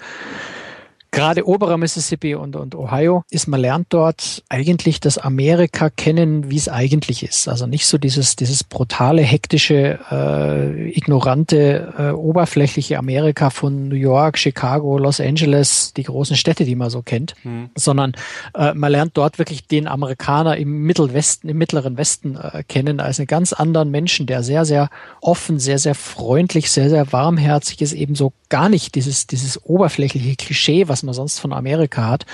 [1.13, 6.58] gerade oberer Mississippi und, und Ohio ist, man lernt dort eigentlich das Amerika kennen, wie
[6.58, 7.47] es eigentlich ist.
[7.47, 14.38] Also nicht so dieses, dieses brutale, hektische, äh, ignorante, äh, oberflächliche Amerika von New York,
[14.39, 17.69] Chicago, Los Angeles, die großen Städte, die man so kennt, hm.
[17.76, 18.13] sondern
[18.56, 23.19] äh, man lernt dort wirklich den Amerikaner im Mittelwesten, im mittleren Westen äh, kennen als
[23.19, 24.89] einen ganz anderen Menschen, der sehr, sehr
[25.21, 30.88] offen, sehr, sehr freundlich, sehr, sehr warmherzig ist, ebenso gar nicht dieses, dieses oberflächliche Klischee,
[30.88, 32.26] was man sonst von Amerika hat.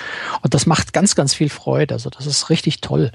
[0.41, 1.93] Und das macht ganz, ganz viel Freude.
[1.95, 3.11] Also das ist richtig toll.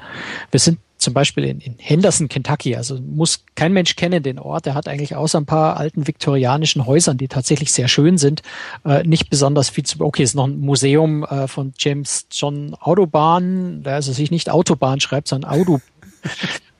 [0.50, 2.76] Wir sind zum Beispiel in, in Henderson, Kentucky.
[2.76, 4.66] Also muss kein Mensch kennen den Ort.
[4.66, 8.42] Der hat eigentlich außer ein paar alten viktorianischen Häusern, die tatsächlich sehr schön sind,
[8.84, 10.00] äh, nicht besonders viel zu.
[10.00, 15.00] Okay, ist noch ein Museum äh, von James John Autobahn, der also sich nicht Autobahn
[15.00, 15.80] schreibt, sondern Auto.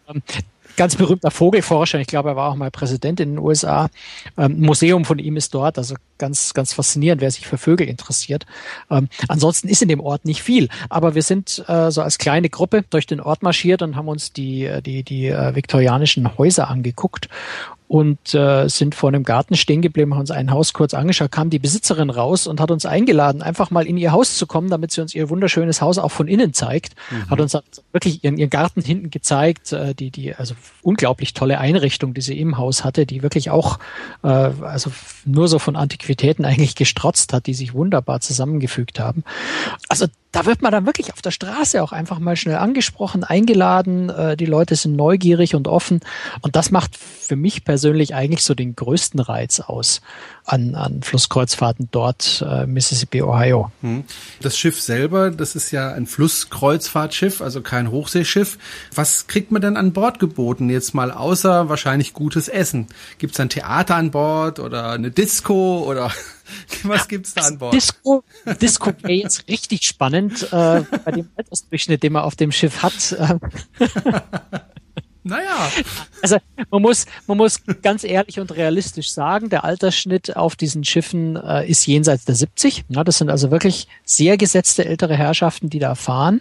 [0.77, 2.01] ganz berühmter Vogelforscher.
[2.01, 3.89] Ich glaube, er war auch mal Präsident in den USA.
[4.37, 8.47] Ähm, Museum von ihm ist dort, also ganz, ganz faszinierend, wer sich für Vögel interessiert.
[8.91, 12.49] Ähm, ansonsten ist in dem Ort nicht viel, aber wir sind äh, so als kleine
[12.49, 17.29] Gruppe durch den Ort marschiert und haben uns die, die, die äh, viktorianischen Häuser angeguckt
[17.95, 21.49] und äh, sind vor einem Garten stehen geblieben, haben uns ein Haus kurz angeschaut, kam
[21.49, 24.91] die Besitzerin raus und hat uns eingeladen, einfach mal in ihr Haus zu kommen, damit
[24.91, 26.97] sie uns ihr wunderschönes Haus auch von innen zeigt.
[27.13, 27.31] Mhm.
[27.31, 27.57] Hat uns
[27.93, 32.37] wirklich ihren, ihren Garten hinten gezeigt, äh, die, die, also unglaublich tolle Einrichtung, die sie
[32.41, 33.79] im Haus hatte, die wirklich auch,
[34.25, 34.91] äh, also
[35.25, 39.23] nur so von Antiquitäten eigentlich gestrotzt hat, die sich wunderbar zusammengefügt haben.
[39.89, 44.11] Also da wird man dann wirklich auf der Straße auch einfach mal schnell angesprochen, eingeladen.
[44.11, 46.01] Äh, die Leute sind neugierig und offen.
[46.41, 50.01] Und das macht für mich persönlich eigentlich so den größten Reiz aus
[50.44, 53.70] an, an Flusskreuzfahrten dort, äh, Mississippi, Ohio.
[53.81, 54.05] Hm.
[54.40, 58.59] Das Schiff selber, das ist ja ein Flusskreuzfahrtschiff, also kein Hochseeschiff.
[58.94, 60.68] Was kriegt man denn an Bord geboten?
[60.68, 62.88] Jetzt mal außer wahrscheinlich gutes Essen.
[63.18, 66.11] Gibt es ein Theater an Bord oder eine Disco oder
[66.83, 67.73] Was gibt's da an Bord?
[67.73, 68.25] Disco,
[68.61, 73.16] Disco wäre jetzt richtig spannend äh, bei dem Altersdurchschnitt, den man auf dem Schiff hat.
[75.25, 75.71] Naja.
[76.23, 76.37] Also
[76.71, 81.69] man muss, man muss ganz ehrlich und realistisch sagen, der Altersschnitt auf diesen Schiffen äh,
[81.69, 82.85] ist jenseits der 70.
[82.89, 86.41] Ja, das sind also wirklich sehr gesetzte ältere Herrschaften, die da fahren.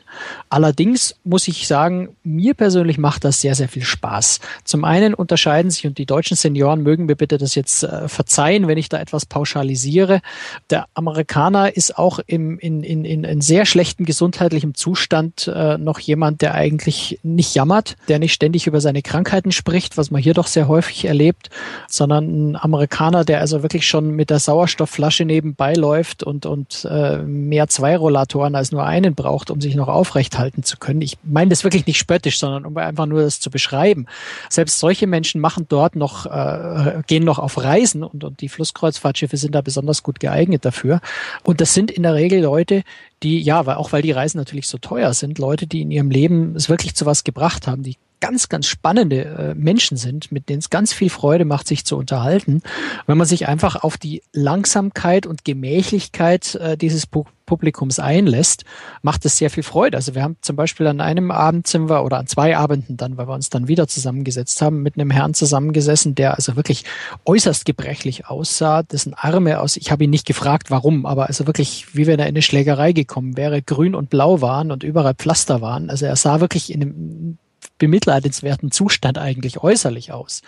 [0.50, 4.40] Allerdings muss ich sagen, mir persönlich macht das sehr, sehr viel Spaß.
[4.64, 8.68] Zum einen unterscheiden sich, und die deutschen Senioren mögen mir bitte das jetzt äh, verzeihen,
[8.68, 10.22] wenn ich da etwas pauschalisiere.
[10.70, 16.00] Der Amerikaner ist auch im, in, in, in, in sehr schlechten gesundheitlichem Zustand äh, noch
[16.00, 20.34] jemand, der eigentlich nicht jammert, der nicht ständig über seine Krankheiten spricht, was man hier
[20.34, 21.50] doch sehr häufig erlebt,
[21.88, 27.18] sondern ein Amerikaner, der also wirklich schon mit der Sauerstoffflasche nebenbei läuft und, und äh,
[27.18, 31.02] mehr zwei Rollatoren als nur einen braucht, um sich noch aufrecht zu können.
[31.02, 34.08] Ich meine das wirklich nicht spöttisch, sondern um einfach nur das zu beschreiben.
[34.50, 39.38] Selbst solche Menschen machen dort noch, äh, gehen noch auf Reisen und, und die Flusskreuzfahrtschiffe
[39.38, 41.02] sind da besonders gut geeignet dafür.
[41.44, 42.84] Und das sind in der Regel Leute,
[43.24, 46.56] die, ja, auch weil die Reisen natürlich so teuer sind, Leute, die in ihrem Leben
[46.56, 50.60] es wirklich zu was gebracht haben, die ganz, ganz spannende äh, Menschen sind, mit denen
[50.60, 52.62] es ganz viel Freude macht, sich zu unterhalten.
[53.06, 58.64] Wenn man sich einfach auf die Langsamkeit und Gemächlichkeit äh, dieses Pu Publikums einlässt,
[59.02, 59.98] macht es sehr viel Freude.
[59.98, 63.18] Also wir haben zum Beispiel an einem Abend sind wir oder an zwei Abenden dann,
[63.18, 66.86] weil wir uns dann wieder zusammengesetzt haben, mit einem Herrn zusammengesessen, der also wirklich
[67.26, 71.94] äußerst gebrechlich aussah, dessen Arme aus, ich habe ihn nicht gefragt, warum, aber also wirklich,
[71.94, 75.60] wie wenn er in eine Schlägerei gekommen wäre, grün und blau waren und überall Pflaster
[75.60, 75.90] waren.
[75.90, 77.38] Also er sah wirklich in einem
[77.78, 80.42] bemitleidenswerten Zustand eigentlich äußerlich aus.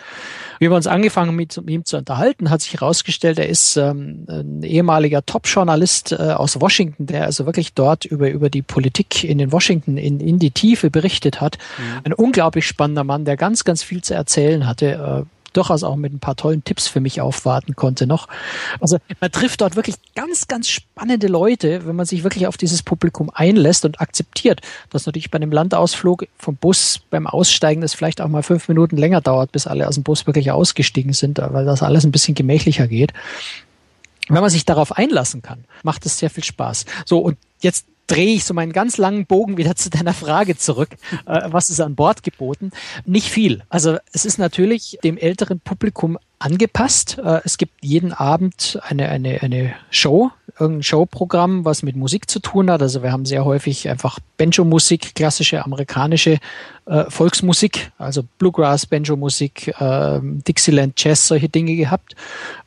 [0.58, 4.62] Wie wir uns angefangen mit ihm zu unterhalten, hat sich herausgestellt, er ist ähm, ein
[4.62, 9.52] ehemaliger Top-Journalist äh, aus Washington, der also wirklich dort über, über die Politik in den
[9.52, 11.58] Washington in, in die Tiefe berichtet hat.
[11.78, 12.00] Mhm.
[12.04, 15.26] Ein unglaublich spannender Mann, der ganz, ganz viel zu erzählen hatte.
[15.26, 18.28] Äh, durchaus auch mit ein paar tollen Tipps für mich aufwarten konnte noch.
[18.80, 22.82] Also man trifft dort wirklich ganz, ganz spannende Leute, wenn man sich wirklich auf dieses
[22.82, 28.20] Publikum einlässt und akzeptiert, dass natürlich bei einem Landausflug vom Bus beim Aussteigen das vielleicht
[28.20, 31.64] auch mal fünf Minuten länger dauert, bis alle aus dem Bus wirklich ausgestiegen sind, weil
[31.64, 33.12] das alles ein bisschen gemächlicher geht.
[34.28, 36.84] Wenn man sich darauf einlassen kann, macht es sehr viel Spaß.
[37.04, 40.90] So, und jetzt drehe ich so meinen ganz langen Bogen wieder zu deiner Frage zurück.
[41.26, 42.70] Äh, was ist an Bord geboten?
[43.04, 43.62] Nicht viel.
[43.68, 47.18] Also es ist natürlich dem älteren Publikum angepasst.
[47.18, 52.40] Äh, es gibt jeden Abend eine, eine, eine Show, irgendein Showprogramm, was mit Musik zu
[52.40, 52.82] tun hat.
[52.82, 56.38] Also wir haben sehr häufig einfach Banjo-Musik, klassische amerikanische
[56.86, 62.14] äh, Volksmusik, also Bluegrass, Banjo-Musik, äh, Dixieland, Jazz, solche Dinge gehabt.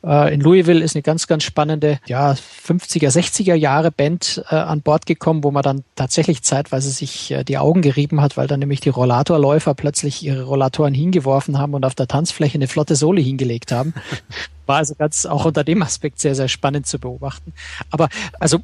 [0.04, 4.82] Äh, in Louisville ist eine ganz, ganz spannende, ja, 50er, 60er Jahre Band äh, an
[4.82, 8.60] Bord gekommen, wo man dann tatsächlich zeitweise sich äh, die Augen gerieben hat, weil dann
[8.60, 13.20] nämlich die Rollatorläufer plötzlich ihre Rollatoren hingeworfen haben und auf der Tanzfläche eine flotte Sohle
[13.20, 13.94] hingelegt haben.
[14.70, 17.52] War also ganz auch unter dem Aspekt sehr, sehr spannend zu beobachten.
[17.90, 18.60] Aber also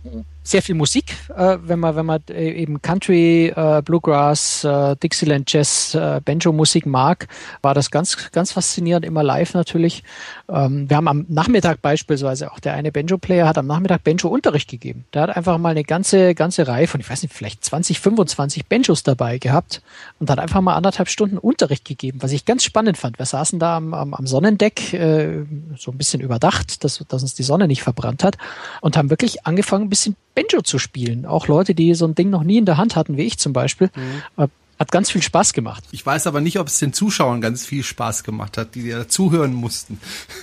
[0.46, 5.52] sehr viel Musik, äh, wenn man, wenn man äh, eben Country, äh, Bluegrass, äh, Dixieland
[5.52, 7.26] Jazz, äh, Banjo-Musik mag,
[7.62, 10.04] war das ganz, ganz faszinierend, immer live natürlich.
[10.48, 15.04] Ähm, wir haben am Nachmittag beispielsweise auch der eine Banjo-Player hat am Nachmittag Banjo-Unterricht gegeben.
[15.12, 18.66] Der hat einfach mal eine ganze, ganze Reihe von, ich weiß nicht, vielleicht 20, 25
[18.66, 19.82] Banjos dabei gehabt
[20.20, 23.18] und hat einfach mal anderthalb Stunden Unterricht gegeben, was ich ganz spannend fand.
[23.18, 25.44] Wir saßen da am, am, am Sonnendeck, äh,
[25.76, 28.36] so ein bisschen überdacht, dass, dass uns die Sonne nicht verbrannt hat
[28.80, 31.26] und haben wirklich angefangen, ein bisschen Banjo zu spielen.
[31.26, 33.52] Auch Leute, die so ein Ding noch nie in der Hand hatten, wie ich zum
[33.52, 33.90] Beispiel.
[33.94, 34.48] Mhm.
[34.78, 35.84] Äh, hat ganz viel Spaß gemacht.
[35.90, 39.08] Ich weiß aber nicht, ob es den Zuschauern ganz viel Spaß gemacht hat, die da
[39.08, 39.98] zuhören mussten.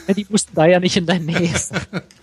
[0.08, 1.82] Ja, die mussten da ja nicht in deiner Nähe sein.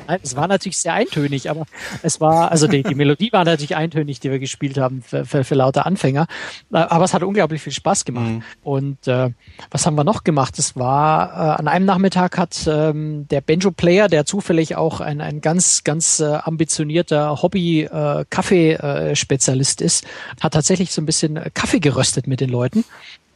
[0.08, 1.66] Nein, es war natürlich sehr eintönig, aber
[2.02, 5.44] es war, also die, die Melodie war natürlich eintönig, die wir gespielt haben für, für,
[5.44, 6.26] für lauter Anfänger.
[6.72, 8.26] Äh, aber es hat unglaublich viel Spaß gemacht.
[8.26, 8.42] Mhm.
[8.62, 9.30] Und äh,
[9.70, 10.58] was haben wir noch gemacht?
[10.58, 15.40] Es war äh, an einem Nachmittag hat ähm, der Banjo-Player, der zufällig auch ein, ein
[15.40, 20.04] ganz, ganz äh, ambitionierter Hobby-Kaffee-Spezialist äh, ist,
[20.40, 22.84] hat tatsächlich so ein bisschen Kaffee geröstet mit den Leuten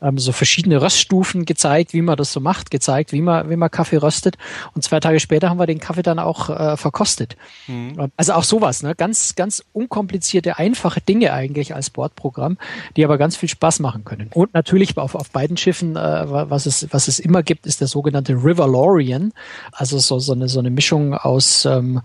[0.05, 3.71] ähm, so verschiedene Röststufen gezeigt, wie man das so macht, gezeigt, wie man, wie man
[3.71, 4.37] Kaffee röstet.
[4.75, 7.37] Und zwei Tage später haben wir den Kaffee dann auch äh, verkostet.
[7.67, 8.11] Mhm.
[8.17, 8.95] Also auch sowas, ne?
[8.95, 12.59] Ganz, ganz unkomplizierte, einfache Dinge eigentlich als Bordprogramm,
[12.97, 14.29] die aber ganz viel Spaß machen können.
[14.33, 17.89] Und natürlich auf, auf beiden Schiffen, äh, was es, was es immer gibt, ist der
[17.89, 19.33] sogenannte Riverlorian.
[19.73, 22.03] Also so, so eine, so eine Mischung aus, ähm,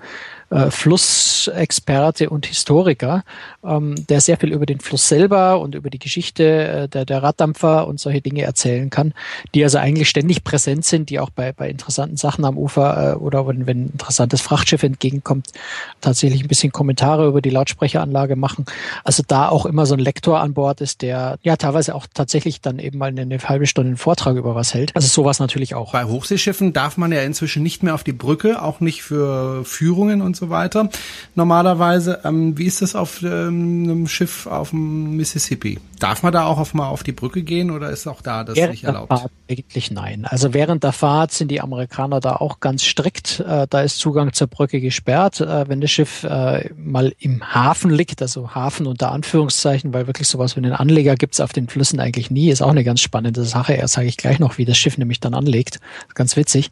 [0.50, 3.24] äh, Flussexperte und Historiker,
[3.64, 7.22] ähm, der sehr viel über den Fluss selber und über die Geschichte äh, der, der
[7.22, 9.14] Raddampfer und solche Dinge erzählen kann,
[9.54, 13.16] die also eigentlich ständig präsent sind, die auch bei, bei interessanten Sachen am Ufer äh,
[13.16, 15.48] oder wenn, wenn ein interessantes Frachtschiff entgegenkommt,
[16.02, 18.66] tatsächlich ein bisschen Kommentare über die Lautsprecheranlage machen.
[19.04, 22.62] Also da auch immer so ein Lektor an Bord ist, der ja teilweise auch tatsächlich
[22.62, 24.96] dann eben mal eine, eine halbe Stunde einen Vortrag über was hält.
[24.96, 25.92] Also sowas natürlich auch.
[25.92, 30.22] Bei Hochseeschiffen darf man ja inzwischen nicht mehr auf die Brücke, auch nicht für Führungen
[30.22, 30.90] und so weiter.
[31.36, 35.80] Normalerweise, ähm, wie ist das auf ähm, einem Schiff auf dem Mississippi?
[36.00, 38.56] Darf man da auch auf mal auf die Brücke gehen oder ist auch da das
[38.56, 39.10] während nicht erlaubt?
[39.10, 40.26] Fahrt eigentlich nein.
[40.26, 43.42] Also während der Fahrt sind die Amerikaner da auch ganz strikt.
[43.42, 45.42] Äh, da ist Zugang zur Brücke gesperrt.
[45.42, 50.28] Äh, wenn das Schiff äh, mal im Hafen liegt, also Hafen unter Anführungszeichen, weil wirklich
[50.28, 53.44] sowas wie einen Anleger gibt's auf den Flüssen eigentlich nie, ist auch eine ganz spannende
[53.44, 53.74] Sache.
[53.74, 55.80] Erst sage ich gleich noch, wie das Schiff nämlich dann anlegt.
[56.14, 56.70] Ganz witzig.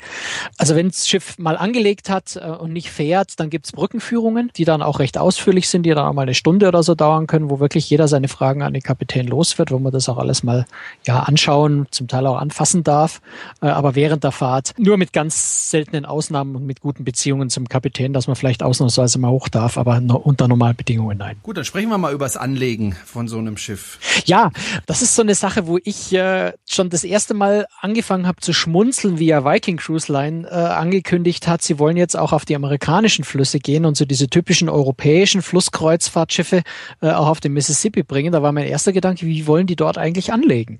[0.57, 4.65] Also wenn das Schiff mal angelegt hat äh, und nicht fährt, dann gibt's Brückenführungen, die
[4.65, 7.49] dann auch recht ausführlich sind, die dann auch mal eine Stunde oder so dauern können,
[7.49, 10.43] wo wirklich jeder seine Fragen an den Kapitän los wird, wo man das auch alles
[10.43, 10.67] mal
[11.07, 13.19] ja anschauen, zum Teil auch anfassen darf.
[13.63, 17.67] Äh, aber während der Fahrt nur mit ganz seltenen Ausnahmen und mit guten Beziehungen zum
[17.67, 21.37] Kapitän, dass man vielleicht ausnahmsweise mal hoch darf, aber unter normalen Bedingungen nein.
[21.41, 23.97] Gut, dann sprechen wir mal über das Anlegen von so einem Schiff.
[24.25, 24.51] Ja,
[24.85, 28.53] das ist so eine Sache, wo ich äh, schon das erste Mal angefangen habe zu
[28.53, 32.55] schmunzeln, wie ja Viking Cruise Line äh, angekündigt hat, sie wollen jetzt auch auf die
[32.55, 36.63] amerikanischen Flüsse gehen und so diese typischen europäischen Flusskreuzfahrtschiffe
[37.01, 38.31] äh, auch auf den Mississippi bringen.
[38.31, 40.79] Da war mein erster Gedanke, wie wollen die dort eigentlich anlegen?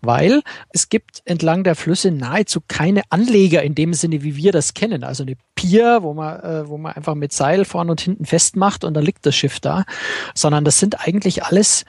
[0.00, 4.74] Weil es gibt entlang der Flüsse nahezu keine Anleger in dem Sinne, wie wir das
[4.74, 5.04] kennen.
[5.04, 8.84] Also eine Pier, wo man, äh, wo man einfach mit Seil vorne und hinten festmacht
[8.84, 9.84] und dann liegt das Schiff da,
[10.34, 11.84] sondern das sind eigentlich alles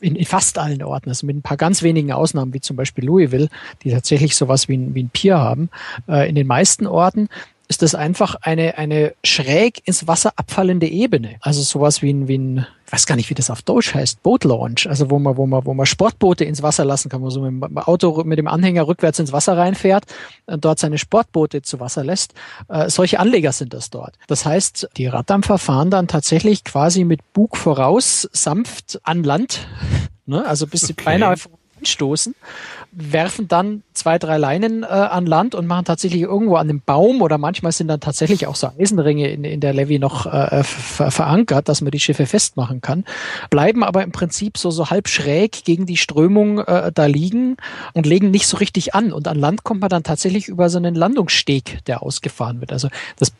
[0.00, 3.04] in, in fast allen Orten, also mit ein paar ganz wenigen Ausnahmen, wie zum Beispiel
[3.04, 3.48] Louisville,
[3.82, 5.70] die tatsächlich sowas wie ein, wie ein Pier haben.
[6.08, 7.28] Äh, in den meisten Orten
[7.72, 11.36] ist das einfach eine, eine schräg ins Wasser abfallende Ebene.
[11.40, 14.22] Also sowas wie ein, wie ein, ich weiß gar nicht, wie das auf Deutsch heißt,
[14.22, 14.86] Boat Launch.
[14.86, 17.40] Also wo man, wo man, wo man Sportboote ins Wasser lassen kann, wo man so
[17.40, 20.04] mit dem Auto mit dem Anhänger rückwärts ins Wasser reinfährt
[20.44, 22.34] und dort seine Sportboote zu Wasser lässt.
[22.68, 24.18] Äh, solche Anleger sind das dort.
[24.26, 29.66] Das heißt, die Raddampfer fahren dann tatsächlich quasi mit Bug voraus sanft an Land,
[30.26, 30.44] ne?
[30.44, 31.04] also bis sie okay.
[31.06, 31.36] beinahe
[31.88, 32.34] stoßen
[32.92, 37.22] werfen dann zwei, drei Leinen äh, an Land und machen tatsächlich irgendwo an dem Baum
[37.22, 41.10] oder manchmal sind dann tatsächlich auch so Eisenringe in, in der Levy noch äh, ver
[41.10, 43.04] verankert, dass man die Schiffe festmachen kann,
[43.48, 47.56] bleiben aber im Prinzip so, so halb schräg gegen die Strömung äh, da liegen
[47.94, 49.12] und legen nicht so richtig an.
[49.12, 52.72] Und an Land kommt man dann tatsächlich über so einen Landungssteg, der ausgefahren wird.
[52.72, 53.32] Also das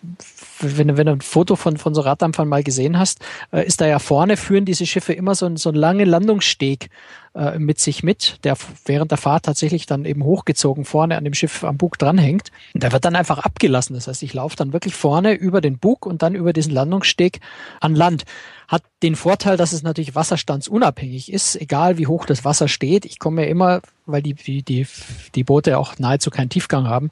[0.61, 3.19] wenn, wenn du ein Foto von, von so Raddampfern mal gesehen hast,
[3.53, 6.89] äh, ist da ja vorne führen diese Schiffe immer so, so einen langen Landungssteg
[7.35, 11.33] äh, mit sich mit, der während der Fahrt tatsächlich dann eben hochgezogen vorne an dem
[11.33, 12.51] Schiff am Bug dranhängt.
[12.75, 13.95] Der wird dann einfach abgelassen.
[13.95, 17.41] Das heißt, ich laufe dann wirklich vorne über den Bug und dann über diesen Landungssteg
[17.81, 18.25] an Land.
[18.73, 23.05] Hat den Vorteil, dass es natürlich wasserstandsunabhängig ist, egal wie hoch das Wasser steht.
[23.05, 24.87] Ich komme ja immer, weil die, die, die,
[25.35, 27.11] die Boote auch nahezu keinen Tiefgang haben,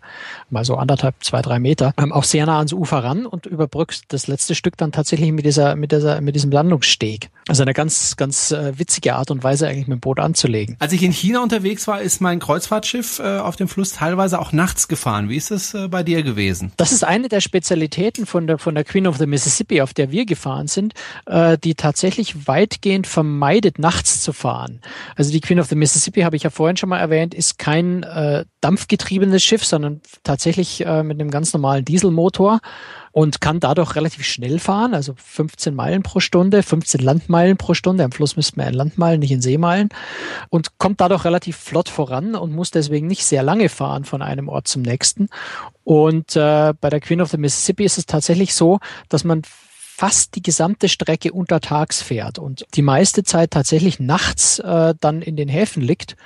[0.49, 4.05] mal so anderthalb, zwei, drei Meter, ähm, auch sehr nah ans Ufer ran und überbrückst
[4.09, 7.29] das letzte Stück dann tatsächlich mit dieser, mit dieser, mit diesem Landungssteg.
[7.47, 10.77] Also eine ganz, ganz äh, witzige Art und Weise eigentlich mit dem Boot anzulegen.
[10.79, 14.53] Als ich in China unterwegs war, ist mein Kreuzfahrtschiff äh, auf dem Fluss teilweise auch
[14.53, 15.29] nachts gefahren.
[15.29, 16.73] Wie ist das äh, bei dir gewesen?
[16.79, 20.11] Das ist eine der Spezialitäten von der, von der Queen of the Mississippi, auf der
[20.11, 20.95] wir gefahren sind.
[21.27, 24.81] Äh, die tatsächlich weitgehend vermeidet, nachts zu fahren.
[25.17, 28.03] Also die Queen of the Mississippi, habe ich ja vorhin schon mal erwähnt, ist kein
[28.03, 32.61] äh, dampfgetriebenes Schiff, sondern tatsächlich äh, mit einem ganz normalen Dieselmotor
[33.13, 38.05] und kann dadurch relativ schnell fahren, also 15 Meilen pro Stunde, 15 Landmeilen pro Stunde.
[38.05, 39.89] Am Fluss müsste man in Landmeilen, nicht in Seemeilen.
[40.49, 44.49] Und kommt dadurch relativ flott voran und muss deswegen nicht sehr lange fahren von einem
[44.49, 45.29] Ort zum nächsten.
[45.83, 49.43] Und äh, bei der Queen of the Mississippi ist es tatsächlich so, dass man
[50.01, 55.37] fast die gesamte Strecke untertags fährt und die meiste Zeit tatsächlich nachts äh, dann in
[55.37, 56.17] den Häfen liegt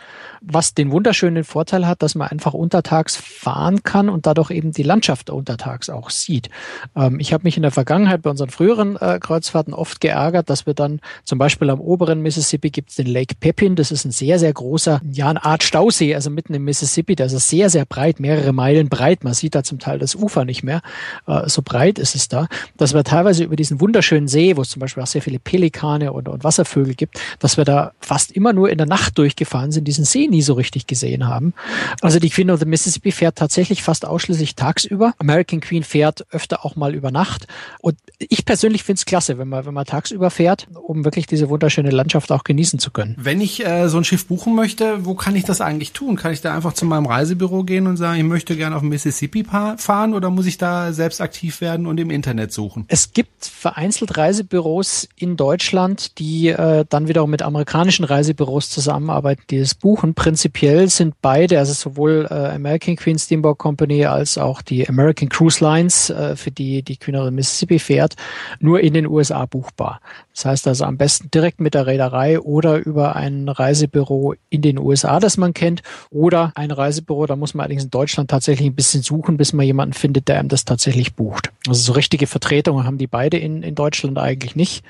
[0.46, 4.82] was den wunderschönen Vorteil hat, dass man einfach untertags fahren kann und dadurch eben die
[4.82, 6.50] Landschaft untertags auch sieht.
[6.94, 10.66] Ähm, ich habe mich in der Vergangenheit bei unseren früheren äh, Kreuzfahrten oft geärgert, dass
[10.66, 13.76] wir dann zum Beispiel am oberen Mississippi gibt es den Lake Pepin.
[13.76, 17.16] Das ist ein sehr, sehr großer, ja, eine Art Stausee, also mitten im Mississippi.
[17.16, 19.24] Der ist sehr, sehr breit, mehrere Meilen breit.
[19.24, 20.82] Man sieht da zum Teil das Ufer nicht mehr.
[21.26, 24.68] Äh, so breit ist es da, dass wir teilweise über diesen wunderschönen See, wo es
[24.68, 28.52] zum Beispiel auch sehr viele Pelikane und, und Wasservögel gibt, dass wir da fast immer
[28.52, 31.54] nur in der Nacht durchgefahren sind, diesen See nie so richtig gesehen haben.
[32.02, 35.14] Also die Queen of the Mississippi fährt tatsächlich fast ausschließlich tagsüber.
[35.18, 37.46] American Queen fährt öfter auch mal über Nacht.
[37.80, 41.48] Und ich persönlich finde es klasse, wenn man, wenn man tagsüber fährt, um wirklich diese
[41.48, 43.16] wunderschöne Landschaft auch genießen zu können.
[43.18, 46.16] Wenn ich äh, so ein Schiff buchen möchte, wo kann ich das eigentlich tun?
[46.16, 49.44] Kann ich da einfach zu meinem Reisebüro gehen und sagen, ich möchte gerne auf Mississippi
[49.44, 52.84] fahren oder muss ich da selbst aktiv werden und im Internet suchen?
[52.88, 59.60] Es gibt vereinzelt Reisebüros in Deutschland, die äh, dann wiederum mit amerikanischen Reisebüros zusammenarbeiten, die
[59.60, 60.14] das buchen.
[60.14, 65.62] Prinzipiell sind beide, also sowohl äh, American Queen Steamboat Company als auch die American Cruise
[65.64, 68.16] Lines, äh, für die die Queen of Mississippi fährt,
[68.60, 70.00] nur in den USA buchbar.
[70.34, 74.78] Das heißt also am besten direkt mit der Reederei oder über ein Reisebüro in den
[74.78, 78.74] USA, das man kennt, oder ein Reisebüro, da muss man allerdings in Deutschland tatsächlich ein
[78.74, 81.52] bisschen suchen, bis man jemanden findet, der einem das tatsächlich bucht.
[81.68, 84.84] Also so richtige Vertretungen haben die beide in, in Deutschland eigentlich nicht,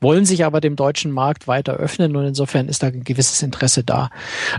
[0.00, 3.84] wollen sich aber dem deutschen Markt weiter öffnen und insofern ist da ein gewisses Interesse
[3.84, 4.10] da.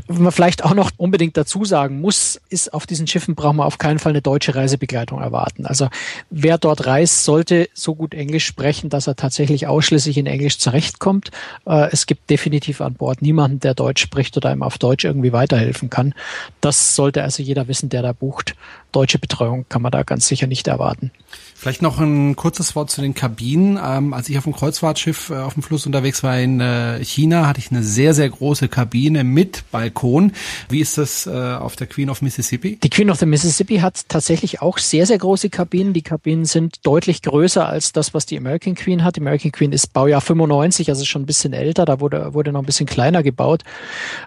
[0.08, 3.66] Was man vielleicht auch noch unbedingt dazu sagen muss, ist, auf diesen Schiffen braucht man
[3.66, 5.66] auf keinen Fall eine deutsche Reisebegleitung erwarten.
[5.66, 5.90] Also
[6.30, 11.32] wer dort reist, sollte so gut Englisch sprechen, dass er tatsächlich ausschließlich in Englisch zurechtkommt.
[11.66, 15.34] Äh, es gibt definitiv an Bord niemanden, der Deutsch spricht oder einem auf Deutsch irgendwie
[15.34, 16.14] weiterhelfen kann.
[16.62, 18.56] Das sollte also jeder wissen, der da bucht.
[18.92, 21.12] Deutsche Betreuung kann man da ganz sicher nicht erwarten.
[21.56, 23.80] Vielleicht noch ein kurzes Wort zu den Kabinen.
[23.82, 27.48] Ähm, als ich auf dem Kreuzfahrtschiff äh, auf dem Fluss unterwegs war in äh, China,
[27.48, 30.34] hatte ich eine sehr, sehr große Kabine mit Balkon.
[30.70, 32.78] Wie ist das äh, auf der Queen of Mississippi?
[32.84, 35.94] Die Queen of the Mississippi hat tatsächlich auch sehr, sehr große Kabinen.
[35.94, 39.16] Die Kabinen sind deutlich größer als das, was die American Queen hat.
[39.16, 41.86] Die American Queen ist Baujahr 95, also schon ein bisschen älter.
[41.86, 43.64] Da wurde, wurde noch ein bisschen kleiner gebaut.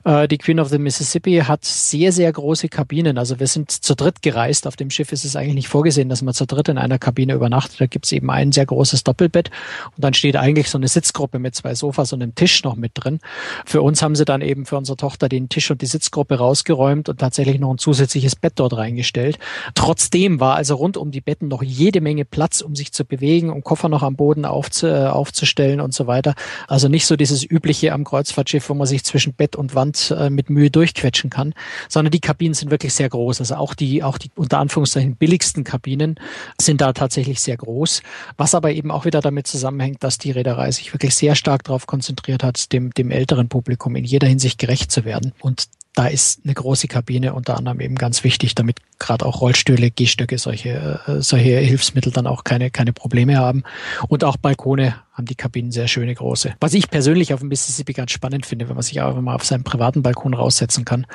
[0.05, 3.19] Äh, die Queen of the Mississippi hat sehr, sehr große Kabinen.
[3.19, 4.67] Also wir sind zu dritt gereist.
[4.67, 7.35] Auf dem Schiff ist es eigentlich nicht vorgesehen, dass man zu dritt in einer Kabine
[7.35, 7.81] übernachtet.
[7.81, 9.51] Da gibt es eben ein sehr großes Doppelbett
[9.97, 12.93] und dann steht eigentlich so eine Sitzgruppe mit zwei Sofas und einem Tisch noch mit
[12.95, 13.21] drin.
[13.67, 17.09] Für uns haben sie dann eben für unsere Tochter den Tisch und die Sitzgruppe rausgeräumt
[17.09, 19.39] und tatsächlich noch ein zusätzliches Bett dort reingestellt.
[19.75, 23.51] Trotzdem war also rund um die Betten noch jede Menge Platz, um sich zu bewegen,
[23.51, 26.35] um Koffer noch am Boden aufzu äh, aufzustellen und so weiter.
[26.69, 30.31] Also nicht so dieses übliche am Kreuzfahrtschiff, wo man sich zwischen Bett und Wand äh,
[30.31, 31.55] mit Mühe durchquetschen kann,
[31.89, 33.41] sondern die Kabinen sind wirklich sehr groß.
[33.41, 36.21] Also auch die, auch die unter Anführungszeichen billigsten Kabinen
[36.61, 38.03] sind da tatsächlich sehr groß,
[38.37, 41.87] was aber eben auch wieder damit zusammenhängt, dass die Reederei sich wirklich sehr stark darauf
[41.87, 45.33] konzentriert hat, dem, dem älteren Publikum in jeder Hinsicht gerecht zu werden.
[45.41, 49.93] Und da ist eine große Kabine unter anderem eben ganz wichtig, damit gerade auch Rollstühle,
[49.93, 53.63] Gehstöcke, solche, äh, solche Hilfsmittel dann auch keine, keine Probleme haben.
[54.09, 56.55] Und auch Balkone haben die Kabinen sehr schöne große.
[56.59, 59.45] Was ich persönlich auf dem Mississippi ganz spannend finde, wenn man sich auch mal auf
[59.45, 61.07] seinem privaten Balkon raussetzen kann.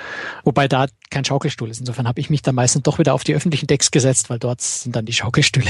[0.46, 1.82] Wobei da kein Schaukelstuhl ist.
[1.82, 4.62] Insofern habe ich mich da meistens doch wieder auf die öffentlichen Decks gesetzt, weil dort
[4.62, 5.70] sind dann die Schaukelstühle.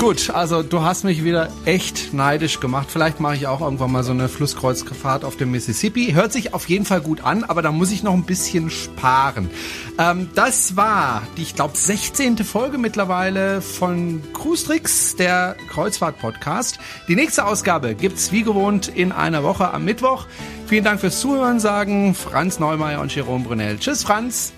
[0.00, 2.88] Gut, also du hast mich wieder echt neidisch gemacht.
[2.90, 6.14] Vielleicht mache ich auch irgendwann mal so eine Flusskreuzfahrt auf dem Mississippi.
[6.14, 9.50] Hört sich auf jeden Fall gut an, aber da muss ich noch ein bisschen sparen.
[9.98, 12.38] Ähm, das war die, ich glaube, 16.
[12.38, 16.78] Folge mittlerweile von Cruise Tricks, der Kreuzfahrt-Podcast.
[17.06, 20.24] Die nächste Ausgabe gibt's wie gewohnt in einer Woche am Mittwoch.
[20.66, 23.78] Vielen Dank fürs Zuhören, sagen Franz Neumeier und Jerome Brunel.
[23.78, 24.54] Tschüss, Franz.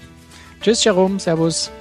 [0.61, 1.19] Tschüss, Jerome.
[1.19, 1.73] Servus.